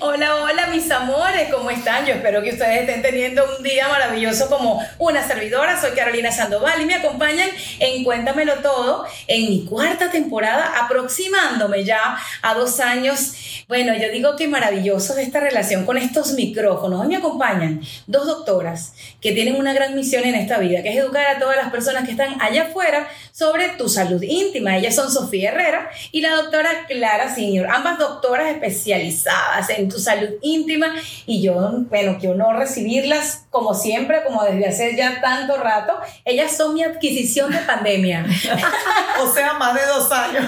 Hola, 0.00 0.42
hola 0.42 0.66
mis 0.68 0.90
amores, 0.90 1.52
¿cómo 1.52 1.70
están? 1.70 2.04
Yo 2.04 2.14
espero 2.14 2.42
que 2.42 2.50
ustedes 2.50 2.80
estén 2.80 3.00
teniendo 3.00 3.44
un 3.56 3.62
día 3.62 3.86
maravilloso 3.86 4.48
como 4.48 4.82
una 4.98 5.24
servidora. 5.24 5.80
Soy 5.80 5.92
Carolina 5.92 6.32
Sandoval 6.32 6.82
y 6.82 6.84
me 6.84 6.94
acompañan 6.94 7.48
en 7.78 8.02
Cuéntamelo 8.02 8.54
Todo 8.56 9.04
en 9.28 9.48
mi 9.48 9.66
cuarta 9.66 10.10
temporada, 10.10 10.72
aproximándome 10.84 11.84
ya 11.84 12.18
a 12.42 12.54
dos 12.54 12.80
años. 12.80 13.64
Bueno, 13.68 13.94
yo 13.94 14.10
digo 14.10 14.34
que 14.34 14.48
maravilloso 14.48 15.16
esta 15.16 15.38
relación 15.38 15.86
con 15.86 15.96
estos 15.96 16.32
micrófonos. 16.32 17.02
Hoy 17.02 17.08
me 17.08 17.16
acompañan 17.16 17.80
dos 18.08 18.26
doctoras 18.26 18.94
que 19.20 19.30
tienen 19.30 19.56
una 19.56 19.74
gran 19.74 19.94
misión 19.94 20.24
en 20.24 20.34
esta 20.34 20.58
vida, 20.58 20.82
que 20.82 20.90
es 20.90 20.96
educar 20.96 21.26
a 21.26 21.38
todas 21.38 21.56
las 21.56 21.70
personas 21.70 22.04
que 22.04 22.12
están 22.12 22.40
allá 22.40 22.64
afuera 22.64 23.08
sobre 23.30 23.68
tu 23.70 23.88
salud 23.88 24.22
íntima. 24.22 24.76
Ellas 24.76 24.96
son 24.96 25.12
Sofía 25.12 25.50
Herrera 25.50 25.90
y 26.10 26.20
la 26.20 26.34
doctora 26.34 26.86
Clara 26.88 27.32
Senior, 27.32 27.68
ambas 27.70 27.98
doctoras 27.98 28.48
especializadas 28.48 29.67
en 29.76 29.88
tu 29.88 29.98
salud 29.98 30.28
íntima 30.42 30.94
y 31.26 31.42
yo, 31.42 31.84
bueno, 31.88 32.18
qué 32.20 32.28
honor 32.28 32.56
recibirlas 32.56 33.46
como 33.50 33.74
siempre, 33.74 34.22
como 34.26 34.42
desde 34.44 34.66
hace 34.66 34.96
ya 34.96 35.20
tanto 35.20 35.56
rato. 35.56 35.94
Ellas 36.24 36.56
son 36.56 36.74
mi 36.74 36.82
adquisición 36.82 37.50
de 37.50 37.58
pandemia. 37.58 38.26
o 39.22 39.32
sea, 39.32 39.54
más 39.54 39.74
de 39.74 39.86
dos 39.86 40.10
años. 40.12 40.44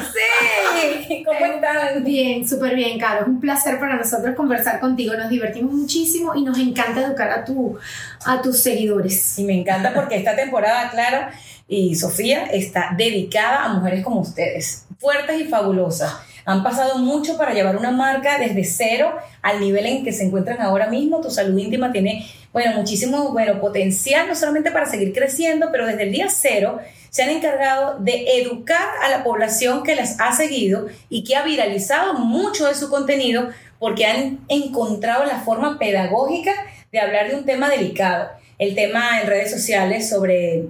Sí, 1.08 1.24
¿cómo 1.24 1.44
están? 1.44 2.04
Bien, 2.04 2.48
súper 2.48 2.74
bien, 2.74 2.98
Caro. 2.98 3.22
Es 3.22 3.28
un 3.28 3.40
placer 3.40 3.78
para 3.78 3.96
nosotros 3.96 4.34
conversar 4.34 4.80
contigo. 4.80 5.14
Nos 5.14 5.28
divertimos 5.28 5.72
muchísimo 5.72 6.34
y 6.34 6.42
nos 6.42 6.58
encanta 6.58 7.02
educar 7.02 7.30
a, 7.30 7.44
tu, 7.44 7.78
a 8.24 8.40
tus 8.42 8.58
seguidores. 8.58 9.38
Y 9.38 9.44
me 9.44 9.58
encanta 9.58 9.92
porque 9.94 10.16
esta 10.16 10.36
temporada, 10.36 10.90
Clara 10.90 11.32
y 11.68 11.94
Sofía, 11.94 12.44
está 12.44 12.94
dedicada 12.96 13.64
a 13.64 13.68
mujeres 13.74 14.04
como 14.04 14.20
ustedes, 14.20 14.86
fuertes 15.00 15.40
y 15.40 15.44
fabulosas 15.44 16.14
han 16.44 16.62
pasado 16.62 16.98
mucho 16.98 17.36
para 17.36 17.54
llevar 17.54 17.76
una 17.76 17.90
marca 17.90 18.38
desde 18.38 18.64
cero 18.64 19.14
al 19.42 19.60
nivel 19.60 19.86
en 19.86 20.04
que 20.04 20.12
se 20.12 20.24
encuentran 20.24 20.60
ahora 20.60 20.88
mismo. 20.88 21.20
Tu 21.20 21.30
salud 21.30 21.56
íntima 21.58 21.92
tiene, 21.92 22.26
bueno, 22.52 22.72
muchísimo, 22.76 23.32
bueno, 23.32 23.60
potencial, 23.60 24.26
no 24.26 24.34
solamente 24.34 24.70
para 24.70 24.86
seguir 24.86 25.12
creciendo, 25.12 25.68
pero 25.70 25.86
desde 25.86 26.04
el 26.04 26.12
día 26.12 26.28
cero 26.28 26.80
se 27.10 27.22
han 27.22 27.30
encargado 27.30 27.98
de 27.98 28.40
educar 28.40 28.88
a 29.02 29.10
la 29.10 29.24
población 29.24 29.82
que 29.82 29.96
las 29.96 30.20
ha 30.20 30.32
seguido 30.32 30.86
y 31.08 31.24
que 31.24 31.36
ha 31.36 31.42
viralizado 31.42 32.14
mucho 32.14 32.66
de 32.66 32.74
su 32.74 32.88
contenido 32.88 33.50
porque 33.78 34.06
han 34.06 34.40
encontrado 34.48 35.24
la 35.24 35.40
forma 35.40 35.78
pedagógica 35.78 36.52
de 36.92 37.00
hablar 37.00 37.30
de 37.30 37.36
un 37.36 37.44
tema 37.44 37.68
delicado. 37.68 38.30
El 38.58 38.74
tema 38.74 39.20
en 39.20 39.26
redes 39.26 39.50
sociales 39.50 40.08
sobre 40.08 40.64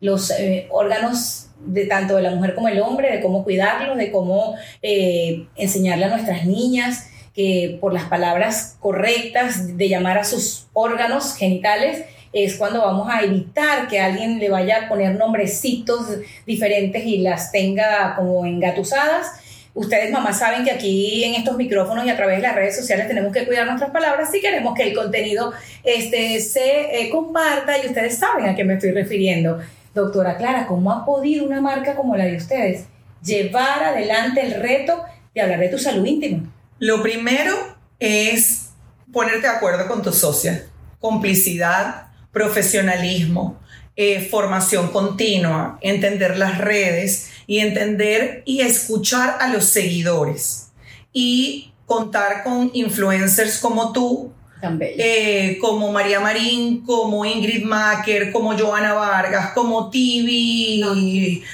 los 0.00 0.30
eh, 0.30 0.66
órganos 0.70 1.49
de 1.66 1.86
tanto 1.86 2.16
de 2.16 2.22
la 2.22 2.30
mujer 2.30 2.54
como 2.54 2.68
el 2.68 2.80
hombre, 2.80 3.12
de 3.12 3.20
cómo 3.20 3.44
cuidarlos, 3.44 3.96
de 3.96 4.10
cómo 4.10 4.56
eh, 4.82 5.46
enseñarle 5.56 6.06
a 6.06 6.08
nuestras 6.08 6.46
niñas 6.46 7.08
que 7.34 7.78
por 7.80 7.92
las 7.92 8.04
palabras 8.04 8.76
correctas 8.80 9.76
de 9.76 9.88
llamar 9.88 10.18
a 10.18 10.24
sus 10.24 10.66
órganos 10.72 11.36
genitales 11.36 12.04
es 12.32 12.56
cuando 12.56 12.80
vamos 12.80 13.08
a 13.10 13.22
evitar 13.22 13.88
que 13.88 14.00
alguien 14.00 14.38
le 14.38 14.50
vaya 14.50 14.84
a 14.84 14.88
poner 14.88 15.16
nombrecitos 15.16 16.06
diferentes 16.46 17.04
y 17.04 17.18
las 17.18 17.50
tenga 17.50 18.14
como 18.16 18.46
engatusadas. 18.46 19.26
Ustedes, 19.74 20.10
mamás, 20.10 20.38
saben 20.38 20.64
que 20.64 20.70
aquí 20.70 21.24
en 21.24 21.34
estos 21.34 21.56
micrófonos 21.56 22.04
y 22.04 22.10
a 22.10 22.16
través 22.16 22.36
de 22.36 22.42
las 22.42 22.54
redes 22.54 22.76
sociales 22.76 23.06
tenemos 23.08 23.32
que 23.32 23.46
cuidar 23.46 23.66
nuestras 23.66 23.90
palabras 23.90 24.30
si 24.30 24.40
queremos 24.40 24.74
que 24.74 24.82
el 24.82 24.94
contenido 24.94 25.52
este, 25.84 26.40
se 26.40 27.00
eh, 27.00 27.10
comparta 27.10 27.78
y 27.78 27.86
ustedes 27.86 28.18
saben 28.18 28.48
a 28.48 28.54
qué 28.54 28.64
me 28.64 28.74
estoy 28.74 28.90
refiriendo. 28.90 29.60
Doctora 29.94 30.36
Clara, 30.36 30.66
¿cómo 30.66 30.92
ha 30.92 31.04
podido 31.04 31.44
una 31.44 31.60
marca 31.60 31.96
como 31.96 32.16
la 32.16 32.24
de 32.24 32.36
ustedes 32.36 32.86
llevar 33.22 33.82
adelante 33.82 34.40
el 34.40 34.60
reto 34.60 35.02
de 35.34 35.40
hablar 35.40 35.60
de 35.60 35.68
tu 35.68 35.78
salud 35.78 36.04
íntima? 36.04 36.48
Lo 36.78 37.02
primero 37.02 37.54
es 37.98 38.70
ponerte 39.12 39.42
de 39.42 39.48
acuerdo 39.48 39.86
con 39.88 40.02
tu 40.02 40.12
socia. 40.12 40.66
Complicidad, 41.00 42.08
profesionalismo, 42.32 43.58
eh, 43.96 44.26
formación 44.30 44.88
continua, 44.92 45.78
entender 45.80 46.38
las 46.38 46.58
redes 46.58 47.30
y 47.46 47.58
entender 47.58 48.42
y 48.46 48.60
escuchar 48.60 49.38
a 49.40 49.48
los 49.48 49.64
seguidores. 49.64 50.70
Y 51.12 51.72
contar 51.86 52.44
con 52.44 52.70
influencers 52.72 53.58
como 53.58 53.92
tú 53.92 54.32
eh, 54.80 55.58
como 55.60 55.92
María 55.92 56.20
Marín, 56.20 56.84
como 56.84 57.24
Ingrid 57.24 57.64
Macker, 57.64 58.32
como 58.32 58.56
Joana 58.58 58.94
Vargas, 58.94 59.52
como 59.52 59.90
Tibi, 59.90 60.82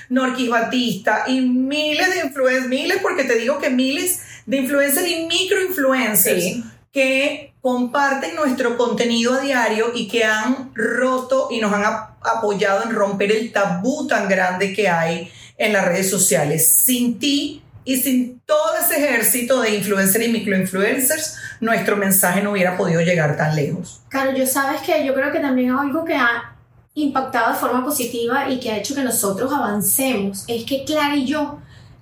Norquis. 0.09 0.50
Batista 0.50 1.25
y 1.27 1.41
miles 1.41 2.15
de 2.15 2.27
influencers, 2.27 2.69
miles 2.69 2.99
porque 3.03 3.25
te 3.25 3.37
digo 3.37 3.59
que 3.59 3.71
miles 3.71 4.22
de 4.47 4.59
influencers 4.59 5.09
y 5.09 5.27
microinfluencers 5.27 6.62
que 6.93 7.53
comparten 7.61 8.37
nuestro 8.37 8.77
contenido 8.77 9.34
a 9.34 9.41
diario 9.41 9.93
y 9.94 10.09
que 10.09 10.25
han 10.25 10.73
roto 10.75 11.49
y 11.50 11.61
nos 11.61 11.73
han 11.73 11.84
apoyado 11.84 12.84
en 12.84 12.91
romper 12.91 13.33
el 13.33 13.53
tabú 13.53 14.06
tan 14.06 14.28
grande 14.28 14.73
que 14.73 14.88
hay 14.88 15.31
en 15.59 15.73
las 15.73 15.84
redes 15.84 16.09
sociales. 16.09 16.73
Sin 16.73 17.19
ti 17.19 17.62
y 17.84 18.00
sin 18.00 18.41
todo 18.41 18.77
ese 18.83 19.05
ejército 19.05 19.61
de 19.61 19.75
influencers 19.75 20.25
y 20.25 20.28
microinfluencers, 20.28 21.37
nuestro 21.61 21.97
mensaje 21.97 22.43
no 22.43 22.53
hubiera 22.53 22.77
podido 22.77 23.00
llegar 23.00 23.37
tan 23.37 23.55
lejos. 23.56 24.03
Claro, 24.09 24.33
yo 24.33 24.47
sabes 24.47 24.81
que 24.83 25.05
yo 25.05 25.15
creo 25.15 25.33
que 25.33 25.41
también 25.41 25.71
algo 25.72 26.05
que 26.05 26.15
ha 26.15 26.55
impactado 26.94 27.53
de 27.53 27.59
forma 27.59 27.84
positiva 27.84 28.49
y 28.49 28.59
que 28.59 28.71
ha 28.71 28.78
hecho 28.78 28.94
que 28.94 29.03
nosotros 29.03 29.53
avancemos 29.53 30.44
es 30.49 30.65
que 30.65 30.84
Clara 30.84 31.17
y 31.17 31.27
yo 31.27 31.59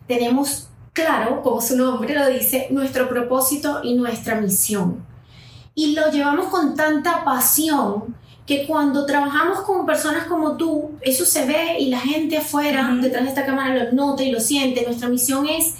tenemos 0.07 0.69
claro, 0.95 1.43
como 1.43 1.61
su 1.61 1.77
nombre 1.77 2.15
lo 2.15 2.29
dice, 2.29 2.69
nuestro 2.71 3.09
propósito 3.09 3.81
y 3.83 3.95
nuestra 3.95 4.41
misión. 4.41 5.05
Y 5.75 5.95
lo 5.95 6.11
llevamos 6.11 6.47
con 6.47 6.75
tanta 6.77 7.25
pasión 7.25 8.15
que 8.47 8.67
cuando 8.67 9.05
trabajamos 9.05 9.63
con 9.63 9.87
personas 9.87 10.27
como 10.27 10.57
tú, 10.57 10.93
eso 11.01 11.25
se 11.25 11.47
ve 11.47 11.79
y 11.81 11.89
la 11.89 11.99
gente 11.99 12.39
afuera, 12.39 12.89
detrás 13.01 13.25
de 13.25 13.31
esta 13.31 13.45
cámara, 13.45 13.85
lo 13.85 13.93
nota 13.93 14.23
y 14.23 14.31
lo 14.31 14.39
siente. 14.39 14.85
Nuestra 14.87 15.09
misión 15.09 15.49
es 15.49 15.75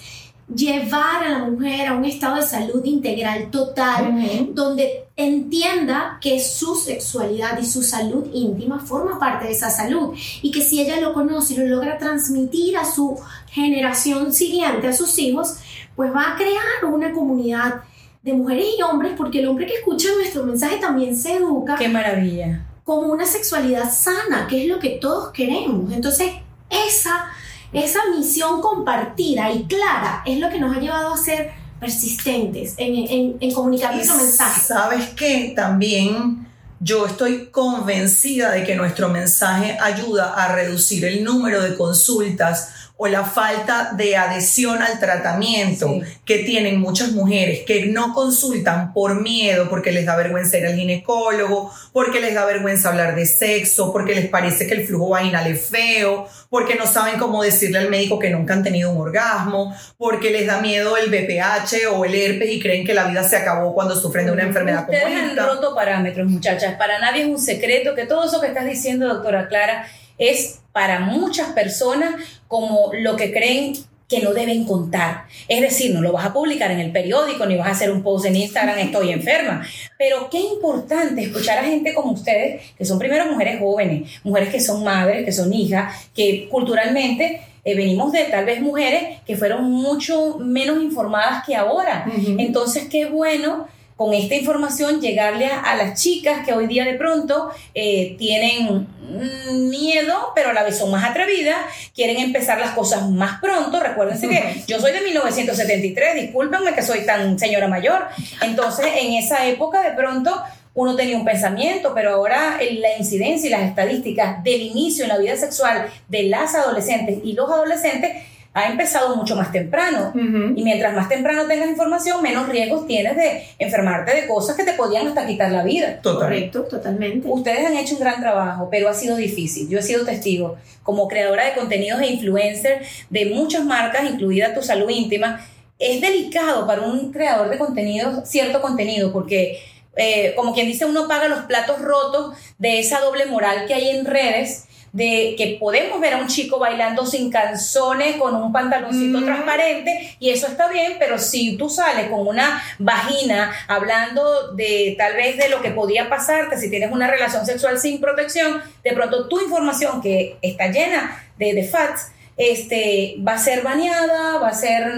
llevar 0.53 1.25
a 1.25 1.31
la 1.31 1.39
mujer 1.45 1.89
a 1.89 1.95
un 1.95 2.05
estado 2.05 2.37
de 2.37 2.43
salud 2.43 2.85
integral 2.85 3.51
total, 3.51 4.53
donde 4.53 5.05
entienda 5.17 6.19
que 6.21 6.41
su 6.41 6.75
sexualidad 6.75 7.59
y 7.59 7.67
su 7.67 7.83
salud 7.83 8.27
íntima 8.33 8.81
forma 8.81 9.19
parte 9.19 9.47
de 9.47 9.53
esa 9.53 9.71
salud 9.71 10.15
y 10.43 10.51
que 10.51 10.61
si 10.61 10.81
ella 10.81 11.01
lo 11.01 11.15
conoce 11.15 11.55
y 11.55 11.57
lo 11.59 11.67
logra 11.67 11.99
transmitir 11.99 12.77
a 12.77 12.85
su 12.85 13.19
generación 13.49 14.33
siguiente, 14.33 14.89
a 14.89 14.93
sus 14.93 15.19
hijos, 15.19 15.57
pues 15.95 16.13
va 16.13 16.33
a 16.33 16.37
crear 16.37 16.85
una 16.93 17.13
comunidad 17.13 17.83
de 18.23 18.33
mujeres 18.33 18.67
y 18.79 18.83
hombres, 18.83 19.13
porque 19.17 19.41
el 19.41 19.49
hombre 19.49 19.67
que 19.67 19.75
escucha 19.75 20.09
nuestro 20.17 20.45
mensaje 20.45 20.79
también 20.79 21.15
se 21.15 21.37
educa. 21.37 21.77
¡Qué 21.77 21.89
maravilla! 21.89 22.67
Con 22.83 23.11
una 23.11 23.27
sexualidad 23.27 23.93
sana, 23.93 24.47
que 24.49 24.63
es 24.63 24.69
lo 24.69 24.79
que 24.79 24.91
todos 24.91 25.31
queremos. 25.31 25.93
Entonces, 25.93 26.33
esa, 26.71 27.27
esa 27.75 28.01
misión 28.17 28.61
compartida 28.61 29.51
y 29.51 29.65
clara 29.65 30.23
es 30.25 30.39
lo 30.39 30.49
que 30.49 30.59
nos 30.59 30.77
ha 30.77 30.81
llevado 30.81 31.13
a 31.13 31.17
ser 31.17 31.53
persistentes 31.81 32.75
en, 32.79 33.37
en, 33.41 33.53
comunicar 33.53 33.95
nuestro 33.95 34.17
mensaje. 34.17 34.61
¿Sabes 34.61 35.11
qué? 35.11 35.53
También 35.55 36.47
yo 36.81 37.07
estoy 37.07 37.47
convencida 37.51 38.53
de 38.53 38.65
que 38.65 38.75
nuestro 38.75 39.09
mensaje 39.09 39.77
ayuda 39.81 40.35
a 40.35 40.55
reducir 40.55 41.05
el 41.05 41.25
número 41.25 41.63
de 41.63 41.75
consultas 41.77 42.71
o 42.97 43.09
la 43.09 43.25
falta 43.25 43.91
de 43.97 44.17
adhesión 44.17 44.81
al 44.81 45.01
tratamiento 45.01 45.99
que 46.25 46.39
tienen 46.39 46.79
muchas 46.81 47.11
mujeres 47.11 47.65
que 47.67 47.87
no 47.87 48.15
consultan 48.15 48.93
por 48.93 49.21
miedo, 49.21 49.69
porque 49.69 49.91
les 49.91 50.07
da 50.07 50.15
vergüenza 50.15 50.59
ir 50.59 50.67
al 50.67 50.77
ginecólogo, 50.77 51.73
porque 51.93 52.21
les 52.21 52.35
da 52.35 52.45
vergüenza 52.45 52.91
hablar 52.91 53.17
de 53.17 53.27
sexo, 53.27 53.93
porque 53.93 54.15
les 54.15 54.29
parece 54.29 54.69
que 54.69 54.75
el 54.75 54.87
flujo 54.87 55.09
vaginal 55.09 55.49
es 55.49 55.67
feo, 55.67 56.29
porque 56.49 56.77
no 56.77 56.87
saben 56.87 57.19
cómo 57.19 57.43
decirle 57.43 57.79
al 57.79 57.91
médico 57.91 58.21
que 58.21 58.31
nunca 58.31 58.55
han 58.55 58.63
tenido 58.63 58.93
un 58.93 59.01
orgasmo, 59.01 59.75
porque 59.99 60.31
les 60.31 60.47
da 60.47 60.61
miedo 60.61 60.97
el 60.97 61.11
BPH 61.11 61.89
o 61.93 62.05
el 62.05 62.15
herpes 62.15 62.49
y 62.53 62.61
creen 62.61 62.87
que 62.87 62.95
la 62.95 63.09
vida 63.09 63.25
se 63.25 63.37
acabó 63.37 63.75
cuando 63.75 63.97
sufren 63.97 64.27
de 64.27 64.33
una 64.33 64.45
enfermedad 64.45 64.87
como 64.87 64.97
esta. 64.97 65.19
han 65.19 65.37
roto 65.37 65.75
parámetros, 65.75 66.31
muchachas. 66.31 66.75
Para 66.77 67.01
nadie 67.01 67.23
es 67.23 67.29
un 67.29 67.41
secreto 67.41 67.97
que 67.97 68.07
todo 68.07 68.25
eso 68.25 68.41
que 68.41 68.47
estás 68.47 68.67
diciendo, 68.67 69.09
doctora 69.09 69.49
Clara, 69.49 69.89
es 70.19 70.61
para 70.73 71.01
muchas 71.01 71.49
personas 71.53 72.15
como 72.49 72.91
lo 72.93 73.17
que 73.17 73.33
creen 73.33 73.75
que 74.09 74.21
no 74.21 74.35
deben 74.35 74.65
contar. 74.65 75.25
Es 75.49 75.61
decir, 75.61 75.95
no 75.95 76.01
lo 76.01 76.13
vas 76.13 76.27
a 76.27 76.33
publicar 76.33 76.71
en 76.71 76.81
el 76.81 76.93
periódico, 76.93 77.47
ni 77.47 77.57
vas 77.57 77.69
a 77.69 77.73
hacer 77.73 77.91
un 77.91 78.03
post 78.03 78.27
en 78.27 78.37
Instagram, 78.37 78.79
estoy 78.79 79.11
enferma. 79.11 79.67
Pero 79.99 80.29
qué 80.31 80.39
importante 80.41 81.23
escuchar 81.23 81.59
a 81.59 81.65
gente 81.65 81.95
como 81.95 82.13
ustedes, 82.13 82.63
que 82.77 82.85
son 82.85 82.99
primero 82.99 83.27
mujeres 83.27 83.59
jóvenes, 83.59 84.11
mujeres 84.23 84.51
que 84.51 84.61
son 84.61 84.85
madres, 84.85 85.25
que 85.25 85.33
son 85.33 85.53
hijas, 85.53 86.09
que 86.15 86.49
culturalmente 86.51 87.41
eh, 87.65 87.75
venimos 87.75 88.13
de 88.13 88.25
tal 88.25 88.45
vez 88.45 88.61
mujeres 88.61 89.21
que 89.27 89.37
fueron 89.37 89.71
mucho 89.71 90.39
menos 90.39 90.83
informadas 90.83 91.45
que 91.47 91.57
ahora. 91.57 92.07
Entonces, 92.39 92.89
qué 92.91 93.07
bueno 93.07 93.67
con 93.97 94.13
esta 94.13 94.35
información 94.35 95.01
llegarle 95.01 95.47
a, 95.47 95.61
a 95.61 95.77
las 95.77 96.01
chicas 96.01 96.45
que 96.45 96.53
hoy 96.53 96.67
día 96.67 96.85
de 96.85 96.95
pronto 96.95 97.51
eh, 97.75 98.17
tienen 98.19 98.89
mm, 98.99 99.69
miedo, 99.69 100.33
pero 100.35 100.51
a 100.51 100.53
la 100.53 100.65
vez 100.65 100.79
son 100.79 100.91
más 100.91 101.09
atrevidas, 101.09 101.57
quieren 101.95 102.19
empezar 102.19 102.59
las 102.59 102.71
cosas 102.71 103.09
más 103.09 103.41
pronto. 103.41 103.79
Recuérdense 103.79 104.29
que 104.29 104.63
yo 104.67 104.81
soy 104.81 104.93
de 104.93 105.01
1973, 105.03 106.15
discúlpenme 106.15 106.75
que 106.75 106.83
soy 106.83 107.07
tan 107.07 107.39
señora 107.39 107.69
mayor. 107.69 108.09
Entonces, 108.43 108.87
en 108.99 109.15
esa 109.15 109.47
época 109.47 109.83
de 109.83 109.93
pronto 109.93 110.43
uno 110.75 110.97
tenía 110.97 111.17
un 111.17 111.25
pensamiento, 111.25 111.93
pero 111.95 112.15
ahora 112.15 112.59
la 112.59 112.99
incidencia 112.99 113.47
y 113.47 113.51
las 113.51 113.63
estadísticas 113.63 114.43
del 114.43 114.61
inicio 114.61 115.05
en 115.05 115.11
la 115.11 115.19
vida 115.19 115.37
sexual 115.37 115.87
de 116.09 116.25
las 116.25 116.57
adolescentes 116.57 117.19
y 117.23 117.35
los 117.35 117.49
adolescentes 117.49 118.25
ha 118.55 118.71
empezado 118.71 119.17
mucho 119.17 119.35
más 119.35 119.51
temprano. 119.51 120.13
Y 120.15 120.63
mientras 120.63 120.95
más 120.95 121.09
temprano 121.09 121.47
tengas 121.47 121.69
información, 121.69 122.23
menos 122.23 122.49
riesgos 122.49 122.87
tienes 122.87 123.17
de 123.17 123.43
enfermarte 123.59 124.15
de 124.15 124.29
cosas 124.29 124.57
que 124.57 124.63
te 124.63 124.75
podían 124.75 125.09
hasta 125.09 125.27
quitar 125.27 125.51
la 125.51 125.65
vida. 125.65 126.01
Total. 126.01 126.29
Correcto, 126.29 126.63
totalmente. 126.63 127.27
Ustedes 127.29 127.67
han 127.67 127.77
hecho 127.77 127.97
un 127.97 128.01
gran 128.01 128.21
trabajo, 128.21 128.69
pero 128.71 128.89
ha 128.89 128.95
sido 128.95 129.17
difícil. 129.17 129.69
Yo 129.69 129.81
he 129.81 129.83
sido 129.83 130.05
testigo 130.05 130.57
como 130.85 131.09
creadora 131.09 131.47
de 131.47 131.55
contenidos 131.55 132.01
e 132.01 132.07
influencer 132.07 132.83
de 133.11 133.27
muchas 133.27 133.65
marcas, 133.65 134.09
incluida 134.09 134.55
Tu 134.55 134.63
Salud 134.63 134.89
Íntima. 134.89 135.45
Es 135.81 136.01
delicado 136.01 136.65
para 136.65 136.83
un 136.83 137.11
creador 137.11 137.51
de 137.51 137.59
contenido 137.59 138.25
cierto 138.25 138.63
contenido 138.63 139.13
porque, 139.13 139.59
eh, 139.97 140.33
como 140.37 140.55
quien 140.55 140.69
dice, 140.69 140.85
uno 140.85 141.09
paga 141.09 141.27
los 141.27 141.41
platos 141.41 141.81
rotos 141.81 142.37
de 142.59 142.79
esa 142.79 143.01
doble 143.01 143.27
moral 143.27 143.67
que 143.67 143.75
hay 143.75 143.89
en 143.89 144.05
redes 144.05 144.69
de 144.95 145.35
que 145.37 145.57
podemos 145.59 146.01
ver 146.01 146.15
a 146.15 146.19
un 146.19 146.29
chico 146.29 146.61
bailando 146.61 147.05
sin 147.05 147.29
calzones, 147.29 148.15
con 148.17 148.33
un 148.37 148.53
pantaloncito 148.53 149.19
Mm. 149.21 149.25
transparente, 149.25 150.17
y 150.21 150.31
eso 150.31 150.47
está 150.47 150.69
bien, 150.69 150.93
pero 151.01 151.19
si 151.19 151.57
tú 151.57 151.69
sales 151.69 152.09
con 152.09 152.25
una 152.29 152.63
vagina 152.79 153.53
hablando 153.67 154.53
de 154.53 154.95
tal 154.97 155.15
vez 155.17 155.37
de 155.37 155.49
lo 155.49 155.61
que 155.61 155.73
podía 155.73 156.09
pasarte 156.09 156.57
si 156.59 156.71
tienes 156.71 156.93
una 156.93 157.09
relación 157.09 157.45
sexual 157.45 157.77
sin 157.81 158.01
protección, 158.01 158.63
de 158.85 158.93
pronto 158.93 159.29
tu 159.29 159.41
información 159.41 160.01
que 160.01 160.39
está 160.41 160.69
llena 160.69 161.25
de, 161.39 161.55
de 161.55 161.65
facts, 161.65 162.13
este, 162.37 163.17
va 163.27 163.35
a 163.35 163.39
ser 163.39 163.63
baneada, 163.63 164.39
va 164.39 164.49
a 164.49 164.55
ser... 164.55 164.93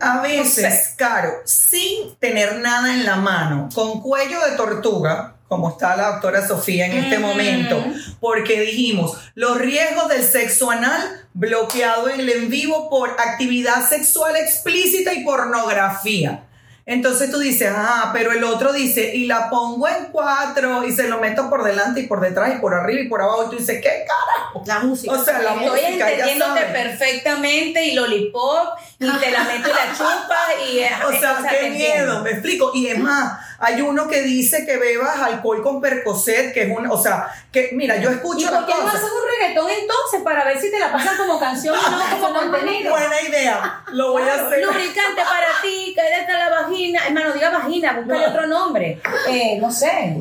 A 0.00 0.14
No 0.16 0.22
veces, 0.22 0.54
sé. 0.54 0.94
Caro, 0.96 1.30
sin 1.44 2.16
tener 2.18 2.56
nada 2.56 2.92
en 2.94 3.04
la 3.04 3.16
mano, 3.16 3.68
con 3.74 4.00
cuello 4.00 4.40
de 4.48 4.56
tortuga, 4.56 5.31
como 5.52 5.68
está 5.68 5.94
la 5.96 6.12
doctora 6.12 6.48
Sofía 6.48 6.86
en 6.86 6.92
este 6.92 7.18
Ujú. 7.18 7.26
momento, 7.26 7.84
porque 8.20 8.58
dijimos 8.58 9.18
los 9.34 9.58
riesgos 9.58 10.08
del 10.08 10.22
sexo 10.24 10.70
anal 10.70 11.26
bloqueado 11.34 12.08
en 12.08 12.20
el 12.20 12.30
en 12.30 12.48
vivo 12.48 12.88
por 12.88 13.10
actividad 13.10 13.86
sexual 13.86 14.34
explícita 14.36 15.12
y 15.12 15.22
pornografía. 15.24 16.44
Entonces 16.84 17.30
tú 17.30 17.38
dices, 17.38 17.70
ah, 17.72 18.10
pero 18.12 18.32
el 18.32 18.42
otro 18.42 18.72
dice, 18.72 19.14
y 19.14 19.26
la 19.26 19.50
pongo 19.50 19.86
en 19.86 20.06
cuatro 20.10 20.84
y 20.84 20.90
se 20.92 21.06
lo 21.06 21.20
meto 21.20 21.48
por 21.48 21.62
delante 21.62 22.00
y 22.00 22.06
por 22.08 22.20
detrás 22.20 22.56
y 22.56 22.58
por 22.60 22.74
arriba 22.74 23.02
y 23.02 23.08
por 23.08 23.22
abajo. 23.22 23.44
Y 23.46 23.50
tú 23.50 23.56
dices, 23.58 23.80
¿qué 23.80 24.04
carajo? 24.04 24.62
La 24.66 24.80
música. 24.80 25.12
O 25.12 25.22
sea, 25.24 25.38
la 25.42 25.50
Estoy 25.62 25.68
música, 25.68 25.98
ya 25.98 26.10
entendiéndote 26.10 26.60
perfectamente 26.72 27.84
y 27.84 27.94
lollipop 27.94 28.78
y 28.98 29.08
te 29.18 29.30
la 29.30 29.44
meto 29.44 29.68
y 29.68 29.72
la 29.72 29.92
chupas 29.96 30.48
y... 30.72 30.78
eh, 30.80 30.90
O 31.06 31.12
sea, 31.12 31.38
te 31.42 31.48
qué 31.50 31.66
entiendo. 31.68 32.04
miedo, 32.14 32.22
me 32.24 32.30
explico. 32.30 32.72
Y 32.74 32.88
es 32.88 32.98
más, 32.98 33.38
hay 33.62 33.80
uno 33.80 34.08
que 34.08 34.22
dice 34.22 34.66
que 34.66 34.76
bebas 34.76 35.16
alcohol 35.20 35.62
con 35.62 35.80
Percocet, 35.80 36.52
que 36.52 36.62
es 36.64 36.76
un, 36.76 36.86
o 36.90 37.00
sea, 37.00 37.28
que 37.50 37.70
mira, 37.72 37.96
yo 37.96 38.10
¿Y 38.10 38.14
escucho 38.14 38.46
por 38.50 38.54
las 38.60 38.64
qué 38.66 38.74
no 38.82 38.88
haces 38.88 39.02
un 39.02 39.28
reggaetón 39.30 39.70
entonces 39.70 40.20
para 40.24 40.44
ver 40.44 40.60
si 40.60 40.70
te 40.70 40.78
la 40.78 40.90
pasan 40.92 41.16
como 41.16 41.38
canción 41.38 41.74
y 41.76 41.90
no 41.90 42.20
como 42.26 42.40
contenido? 42.40 42.90
Buena 42.90 43.20
idea, 43.22 43.82
lo 43.92 44.12
voy 44.12 44.22
a 44.22 44.34
hacer. 44.34 44.64
Lubricante 44.64 45.22
para 45.22 45.60
ti, 45.62 45.94
cállate 45.96 46.32
la 46.32 46.50
vagina. 46.50 47.00
Hermano, 47.06 47.32
diga 47.32 47.50
vagina, 47.50 47.92
búscale 47.92 48.26
otro 48.26 48.46
nombre. 48.46 49.00
Eh, 49.28 49.58
no 49.60 49.70
sé. 49.70 50.16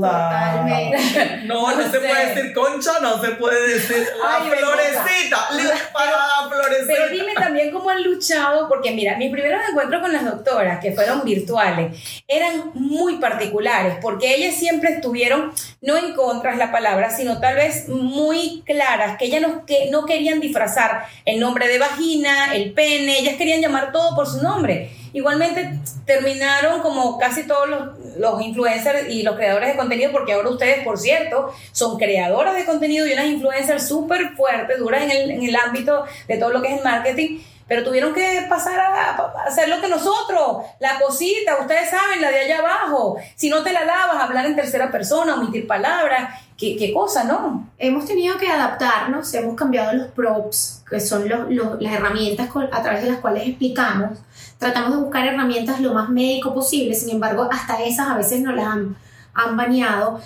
La- 0.00 0.52
Totalmente. 0.56 0.96
No, 1.46 1.70
no, 1.70 1.76
No 1.76 1.82
se 1.84 1.90
sé. 1.90 1.98
puede 2.00 2.26
decir 2.34 2.54
concha, 2.54 2.92
no 3.00 3.20
se 3.22 3.30
puede 3.32 3.68
decir 3.74 4.06
la 4.22 4.36
Ay, 4.36 4.50
florecita, 4.50 5.48
para 5.92 6.10
la 6.10 6.48
florecita. 6.48 6.92
Pero 6.92 7.08
dime 7.08 7.34
también 7.34 7.70
cómo 7.70 7.90
han 7.90 8.02
luchado, 8.02 8.68
porque 8.68 8.90
mira, 8.92 9.16
mis 9.16 9.30
primeros 9.30 9.60
encuentros 9.68 10.00
con 10.02 10.12
las 10.12 10.24
doctoras, 10.24 10.80
que 10.80 10.92
fueron 10.92 11.24
virtuales, 11.24 12.22
eran 12.26 12.72
muy 12.86 13.16
particulares, 13.16 13.96
porque 14.00 14.34
ellas 14.34 14.54
siempre 14.54 14.90
estuvieron, 14.90 15.52
no 15.80 15.96
en 15.96 16.14
contra 16.14 16.52
es 16.52 16.58
la 16.58 16.72
palabra, 16.72 17.10
sino 17.10 17.40
tal 17.40 17.56
vez 17.56 17.88
muy 17.88 18.62
claras, 18.64 19.18
que 19.18 19.26
ellas 19.26 19.42
no, 19.42 19.66
que 19.66 19.90
no 19.90 20.06
querían 20.06 20.40
disfrazar 20.40 21.06
el 21.24 21.40
nombre 21.40 21.68
de 21.68 21.78
vagina, 21.78 22.54
el 22.54 22.72
pene, 22.72 23.18
ellas 23.18 23.36
querían 23.36 23.60
llamar 23.60 23.92
todo 23.92 24.14
por 24.14 24.26
su 24.26 24.42
nombre. 24.42 24.90
Igualmente 25.12 25.78
terminaron 26.04 26.82
como 26.82 27.18
casi 27.18 27.46
todos 27.46 27.68
los, 27.68 28.16
los 28.18 28.42
influencers 28.42 29.08
y 29.08 29.22
los 29.22 29.36
creadores 29.36 29.70
de 29.70 29.76
contenido, 29.76 30.12
porque 30.12 30.34
ahora 30.34 30.50
ustedes, 30.50 30.84
por 30.84 30.98
cierto, 30.98 31.52
son 31.72 31.96
creadoras 31.98 32.54
de 32.54 32.64
contenido 32.64 33.06
y 33.06 33.12
unas 33.12 33.26
influencers 33.26 33.88
súper 33.88 34.34
fuertes, 34.36 34.78
duras 34.78 35.02
en 35.02 35.10
el, 35.10 35.30
en 35.30 35.42
el 35.42 35.56
ámbito 35.56 36.04
de 36.28 36.36
todo 36.36 36.50
lo 36.50 36.60
que 36.60 36.68
es 36.68 36.78
el 36.78 36.84
marketing, 36.84 37.38
pero 37.68 37.82
tuvieron 37.84 38.14
que 38.14 38.46
pasar 38.48 38.78
a, 38.78 39.10
a 39.16 39.32
hacer 39.46 39.68
lo 39.68 39.80
que 39.80 39.88
nosotros, 39.88 40.64
la 40.78 41.00
cosita, 41.00 41.56
ustedes 41.60 41.90
saben, 41.90 42.20
la 42.20 42.30
de 42.30 42.40
allá 42.40 42.58
abajo. 42.60 43.16
Si 43.34 43.48
no 43.48 43.62
te 43.62 43.72
la 43.72 43.84
lavas, 43.84 44.22
hablar 44.22 44.46
en 44.46 44.54
tercera 44.56 44.90
persona, 44.90 45.34
omitir 45.34 45.66
palabras, 45.66 46.40
qué, 46.56 46.76
qué 46.76 46.92
cosa, 46.92 47.24
¿no? 47.24 47.68
Hemos 47.78 48.04
tenido 48.06 48.38
que 48.38 48.48
adaptarnos, 48.48 49.32
hemos 49.34 49.56
cambiado 49.56 49.92
los 49.94 50.08
props, 50.08 50.84
que 50.88 51.00
son 51.00 51.28
los- 51.28 51.50
los- 51.50 51.80
las 51.82 51.92
herramientas 51.92 52.48
con- 52.48 52.72
a 52.72 52.82
través 52.82 53.02
de 53.02 53.10
las 53.10 53.18
cuales 53.20 53.46
explicamos. 53.48 54.18
Tratamos 54.58 54.92
de 54.92 54.96
buscar 55.02 55.26
herramientas 55.26 55.80
lo 55.80 55.92
más 55.92 56.08
médico 56.08 56.54
posible, 56.54 56.94
sin 56.94 57.10
embargo, 57.10 57.48
hasta 57.50 57.82
esas 57.82 58.08
a 58.08 58.16
veces 58.16 58.40
nos 58.40 58.54
las 58.54 58.66
han, 58.68 58.96
han 59.34 59.56
baneado. 59.56 60.20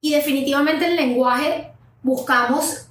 Y 0.00 0.12
definitivamente 0.14 0.86
el 0.86 0.96
lenguaje 0.96 1.70
buscamos, 2.02 2.88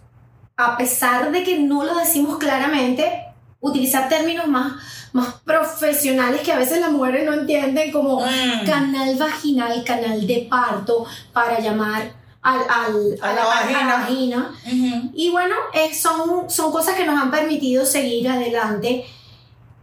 a 0.58 0.78
pesar 0.78 1.32
de 1.32 1.44
que 1.44 1.60
no 1.60 1.84
lo 1.84 1.96
decimos 1.96 2.38
claramente, 2.38 3.26
utilizar 3.64 4.08
términos 4.10 4.48
más, 4.48 4.74
más 5.14 5.28
profesionales 5.46 6.42
que 6.42 6.52
a 6.52 6.58
veces 6.58 6.80
las 6.82 6.92
mujeres 6.92 7.26
no 7.26 7.34
entienden, 7.34 7.92
como 7.92 8.20
Mm. 8.20 8.66
canal 8.66 9.16
vaginal, 9.16 9.84
canal 9.84 10.28
de 10.28 10.48
parto, 10.50 11.06
para 11.32 11.60
llamar 11.60 12.14
al, 12.42 12.60
al- 12.70 13.18
A 13.22 13.34
la 13.34 13.46
vagina. 13.86 14.52
Y 15.14 15.30
bueno, 15.32 15.56
eh, 15.74 15.94
son, 15.96 16.50
son 16.50 16.72
cosas 16.74 16.96
que 16.96 17.06
nos 17.06 17.18
han 17.22 17.32
permitido 17.32 17.86
seguir 17.86 18.28
adelante. 18.28 19.06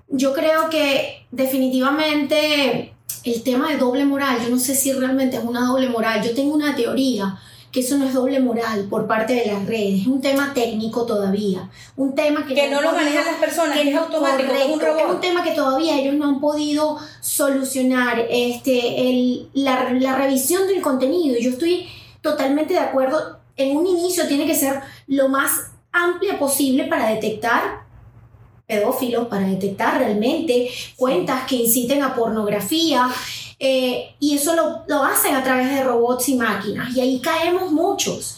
Yo 0.08 0.34
creo 0.34 0.68
que 0.68 1.26
definitivamente 1.30 2.92
el 3.24 3.42
tema 3.42 3.68
de 3.70 3.76
doble 3.78 4.04
moral, 4.04 4.38
yo 4.42 4.50
no 4.50 4.58
sé 4.58 4.74
si 4.74 4.92
realmente 4.92 5.36
es 5.38 5.44
una 5.44 5.66
doble 5.66 5.88
moral, 5.88 6.22
yo 6.22 6.34
tengo 6.34 6.54
una 6.54 6.74
teoría 6.76 7.38
que 7.72 7.80
eso 7.80 7.96
no 7.96 8.06
es 8.06 8.14
doble 8.14 8.40
moral 8.40 8.86
por 8.90 9.06
parte 9.06 9.34
de 9.34 9.46
las 9.46 9.64
redes, 9.66 10.02
es 10.02 10.06
un 10.06 10.20
tema 10.20 10.52
técnico 10.54 11.06
todavía, 11.06 11.70
un 11.96 12.14
tema 12.14 12.46
que, 12.46 12.54
Que 12.54 12.70
no 12.70 12.80
lo 12.80 12.92
manejan 12.92 13.24
las 13.24 13.36
personas, 13.36 13.78
que 13.78 13.90
es 13.90 13.96
automático, 13.96 14.52
es 14.52 14.66
un 14.66 14.80
robot. 14.80 15.14
un 15.14 15.20
tema 15.20 15.44
que 15.44 15.52
todavía 15.52 15.98
ellos 15.98 16.14
no 16.14 16.26
han 16.26 16.40
podido 16.40 16.98
solucionar, 17.20 18.26
este, 18.28 19.08
el, 19.08 19.48
la, 19.54 19.92
la 19.92 20.16
revisión 20.16 20.66
del 20.66 20.82
contenido. 20.82 21.38
Yo 21.38 21.50
estoy 21.50 21.88
totalmente 22.22 22.74
de 22.74 22.80
acuerdo, 22.80 23.38
en 23.56 23.76
un 23.76 23.86
inicio 23.86 24.26
tiene 24.26 24.46
que 24.46 24.54
ser 24.54 24.80
lo 25.06 25.28
más 25.28 25.70
amplia 25.92 26.38
posible 26.38 26.84
para 26.84 27.08
detectar 27.08 27.80
pedófilos, 28.66 29.26
para 29.26 29.46
detectar 29.46 29.98
realmente 29.98 30.70
cuentas 30.96 31.44
que 31.46 31.56
inciten 31.56 32.02
a 32.02 32.14
pornografía. 32.14 33.08
Eh, 33.60 34.14
y 34.18 34.34
eso 34.36 34.54
lo, 34.56 34.82
lo 34.88 35.04
hacen 35.04 35.34
a 35.34 35.44
través 35.44 35.70
de 35.70 35.84
robots 35.84 36.28
y 36.30 36.34
máquinas. 36.34 36.96
Y 36.96 37.00
ahí 37.00 37.20
caemos 37.20 37.70
muchos. 37.70 38.36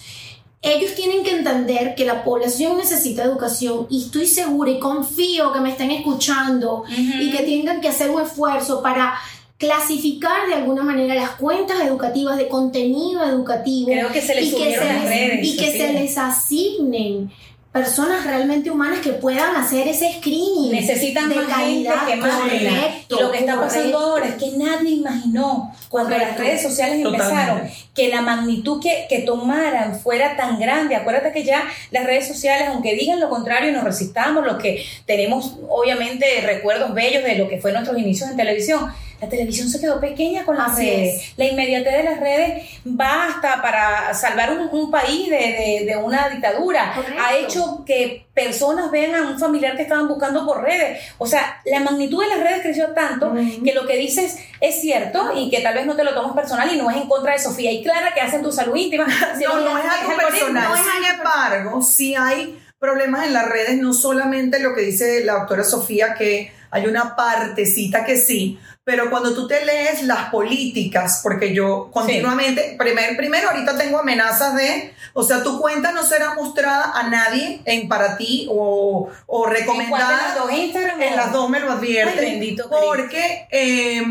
Ellos 0.60 0.94
tienen 0.94 1.24
que 1.24 1.30
entender 1.36 1.94
que 1.96 2.04
la 2.04 2.22
población 2.22 2.76
necesita 2.76 3.24
educación 3.24 3.86
y 3.90 4.04
estoy 4.04 4.26
segura 4.26 4.70
y 4.70 4.78
confío 4.78 5.52
que 5.52 5.60
me 5.60 5.70
estén 5.70 5.90
escuchando 5.90 6.84
y 6.88 7.30
que 7.32 7.42
tengan 7.42 7.80
que 7.80 7.88
hacer 7.88 8.10
un 8.10 8.20
esfuerzo 8.22 8.80
para 8.82 9.14
clasificar 9.58 10.46
de 10.48 10.54
alguna 10.54 10.82
manera 10.82 11.14
las 11.14 11.30
cuentas 11.30 11.80
educativas 11.80 12.36
de 12.36 12.48
contenido 12.48 13.22
educativo 13.24 13.86
Creo 13.92 14.12
que 14.12 14.20
se 14.20 14.34
les 14.34 14.44
y 14.46 14.50
que 14.56 14.74
se 14.76 14.84
les- 14.84 15.04
redes. 15.04 15.46
y 15.46 15.56
que 15.56 15.70
se 15.72 15.92
les 15.92 16.18
asignen 16.18 17.30
personas 17.72 18.26
realmente 18.26 18.70
humanas 18.70 19.00
que 19.00 19.14
puedan 19.14 19.56
hacer 19.56 19.88
ese 19.88 20.12
screening 20.18 20.72
Necesitan 20.72 21.30
de 21.30 21.36
más 21.36 21.46
calidad, 21.46 22.06
gente 22.06 22.14
que 22.14 22.20
correcto, 22.20 23.16
Y 23.16 23.22
lo 23.22 23.32
que 23.32 23.38
está 23.38 23.58
pasando 23.58 23.98
ahora 23.98 24.28
es 24.28 24.34
que 24.34 24.50
nadie 24.58 24.90
imaginó 24.90 25.74
cuando 25.88 26.16
las 26.18 26.36
redes 26.36 26.62
sociales 26.62 27.02
Totalmente. 27.02 27.34
empezaron 27.34 27.70
que 27.94 28.08
la 28.08 28.20
magnitud 28.20 28.80
que, 28.82 29.06
que 29.08 29.20
tomaran 29.20 29.98
fuera 29.98 30.36
tan 30.36 30.60
grande. 30.60 30.96
Acuérdate 30.96 31.32
que 31.32 31.44
ya 31.44 31.64
las 31.90 32.04
redes 32.04 32.28
sociales, 32.28 32.68
aunque 32.68 32.94
digan 32.94 33.20
lo 33.20 33.30
contrario, 33.30 33.72
nos 33.72 33.84
resistamos, 33.84 34.44
los 34.44 34.56
que 34.56 34.84
tenemos 35.06 35.56
obviamente 35.68 36.26
recuerdos 36.44 36.94
bellos 36.94 37.24
de 37.24 37.36
lo 37.36 37.48
que 37.48 37.58
fue 37.58 37.72
nuestros 37.72 37.98
inicios 37.98 38.30
en 38.30 38.36
televisión. 38.36 38.92
La 39.22 39.28
televisión 39.28 39.68
se 39.68 39.80
quedó 39.80 40.00
pequeña 40.00 40.44
con 40.44 40.56
las 40.58 40.72
Así 40.72 40.82
redes. 40.90 41.14
es. 41.22 41.32
La 41.38 41.44
inmediatez 41.44 41.92
de 41.96 42.02
las 42.02 42.18
redes 42.20 42.64
basta 42.84 43.62
para 43.62 44.12
salvar 44.14 44.52
un, 44.52 44.68
un 44.72 44.90
país 44.90 45.30
de, 45.30 45.36
de- 45.36 45.84
de 45.86 45.96
una 45.96 46.28
dictadura. 46.28 46.92
Correcto. 46.94 47.22
Ha 47.24 47.36
hecho 47.36 47.84
que 47.86 48.26
personas 48.34 48.90
vean 48.90 49.14
a 49.14 49.28
un 49.30 49.38
familiar 49.38 49.76
que 49.76 49.82
estaban 49.82 50.08
buscando 50.08 50.44
por 50.44 50.62
redes. 50.62 50.98
O 51.18 51.26
sea, 51.26 51.60
la 51.66 51.78
magnitud 51.80 52.20
de 52.22 52.28
las 52.30 52.40
redes 52.40 52.62
creció 52.62 52.88
tanto 52.88 53.32
que 53.64 53.72
lo 53.72 53.86
que 53.86 53.96
dices 53.96 54.38
es 54.60 54.80
cierto 54.80 55.32
y 55.36 55.50
que 55.50 55.60
tal 55.60 55.74
vez 55.74 55.86
no 55.86 55.94
te 55.94 56.02
lo 56.04 56.14
tomas 56.14 56.34
personal 56.34 56.68
y 56.74 56.76
no 56.78 56.90
es 56.90 56.96
en 56.96 57.08
contra 57.08 57.32
de 57.32 57.38
Sofía 57.38 57.70
y 57.70 57.82
Clara 57.84 58.12
que 58.14 58.20
hacen 58.20 58.42
tu 58.42 58.50
salud 58.50 58.74
íntima. 58.76 59.06
No, 59.40 59.60
no 59.60 59.78
es 59.78 59.84
algo 59.84 60.16
personal. 60.16 60.68
no 60.68 60.74
es 60.74 60.82
Sin 60.82 61.04
embargo, 61.14 61.82
sí 61.82 62.14
hay 62.16 62.58
problemas 62.80 63.24
en 63.26 63.34
las 63.34 63.48
redes, 63.48 63.78
no 63.78 63.92
solamente 63.94 64.58
lo 64.58 64.74
que 64.74 64.80
dice 64.82 65.24
la 65.24 65.34
doctora 65.34 65.62
Sofía, 65.62 66.14
que 66.14 66.52
hay 66.72 66.86
una 66.86 67.14
partecita 67.14 68.04
que 68.04 68.16
sí, 68.16 68.58
pero 68.84 69.10
cuando 69.10 69.32
tú 69.32 69.46
te 69.46 69.64
lees 69.64 70.02
las 70.02 70.30
políticas, 70.30 71.20
porque 71.22 71.54
yo 71.54 71.88
continuamente, 71.92 72.74
primer, 72.76 73.16
primero 73.16 73.50
ahorita 73.50 73.78
tengo 73.78 73.98
amenazas 74.00 74.56
de, 74.56 74.92
o 75.14 75.22
sea, 75.22 75.44
tu 75.44 75.60
cuenta 75.60 75.92
no 75.92 76.04
será 76.04 76.34
mostrada 76.34 76.90
a 76.92 77.04
nadie 77.08 77.60
en 77.64 77.88
para 77.88 78.16
ti 78.16 78.48
o, 78.50 79.08
o 79.26 79.46
¿En 79.46 79.54
recomendada. 79.54 80.34
las 80.34 80.34
dos? 80.36 80.50
En 80.50 81.16
las 81.16 81.32
dos 81.32 81.48
me 81.48 81.60
lo 81.60 81.70
advierte. 81.70 82.18
Ay, 82.18 82.32
bendito 82.32 82.68
Cristo. 82.68 82.84
porque 82.84 83.46
eh, 83.52 84.02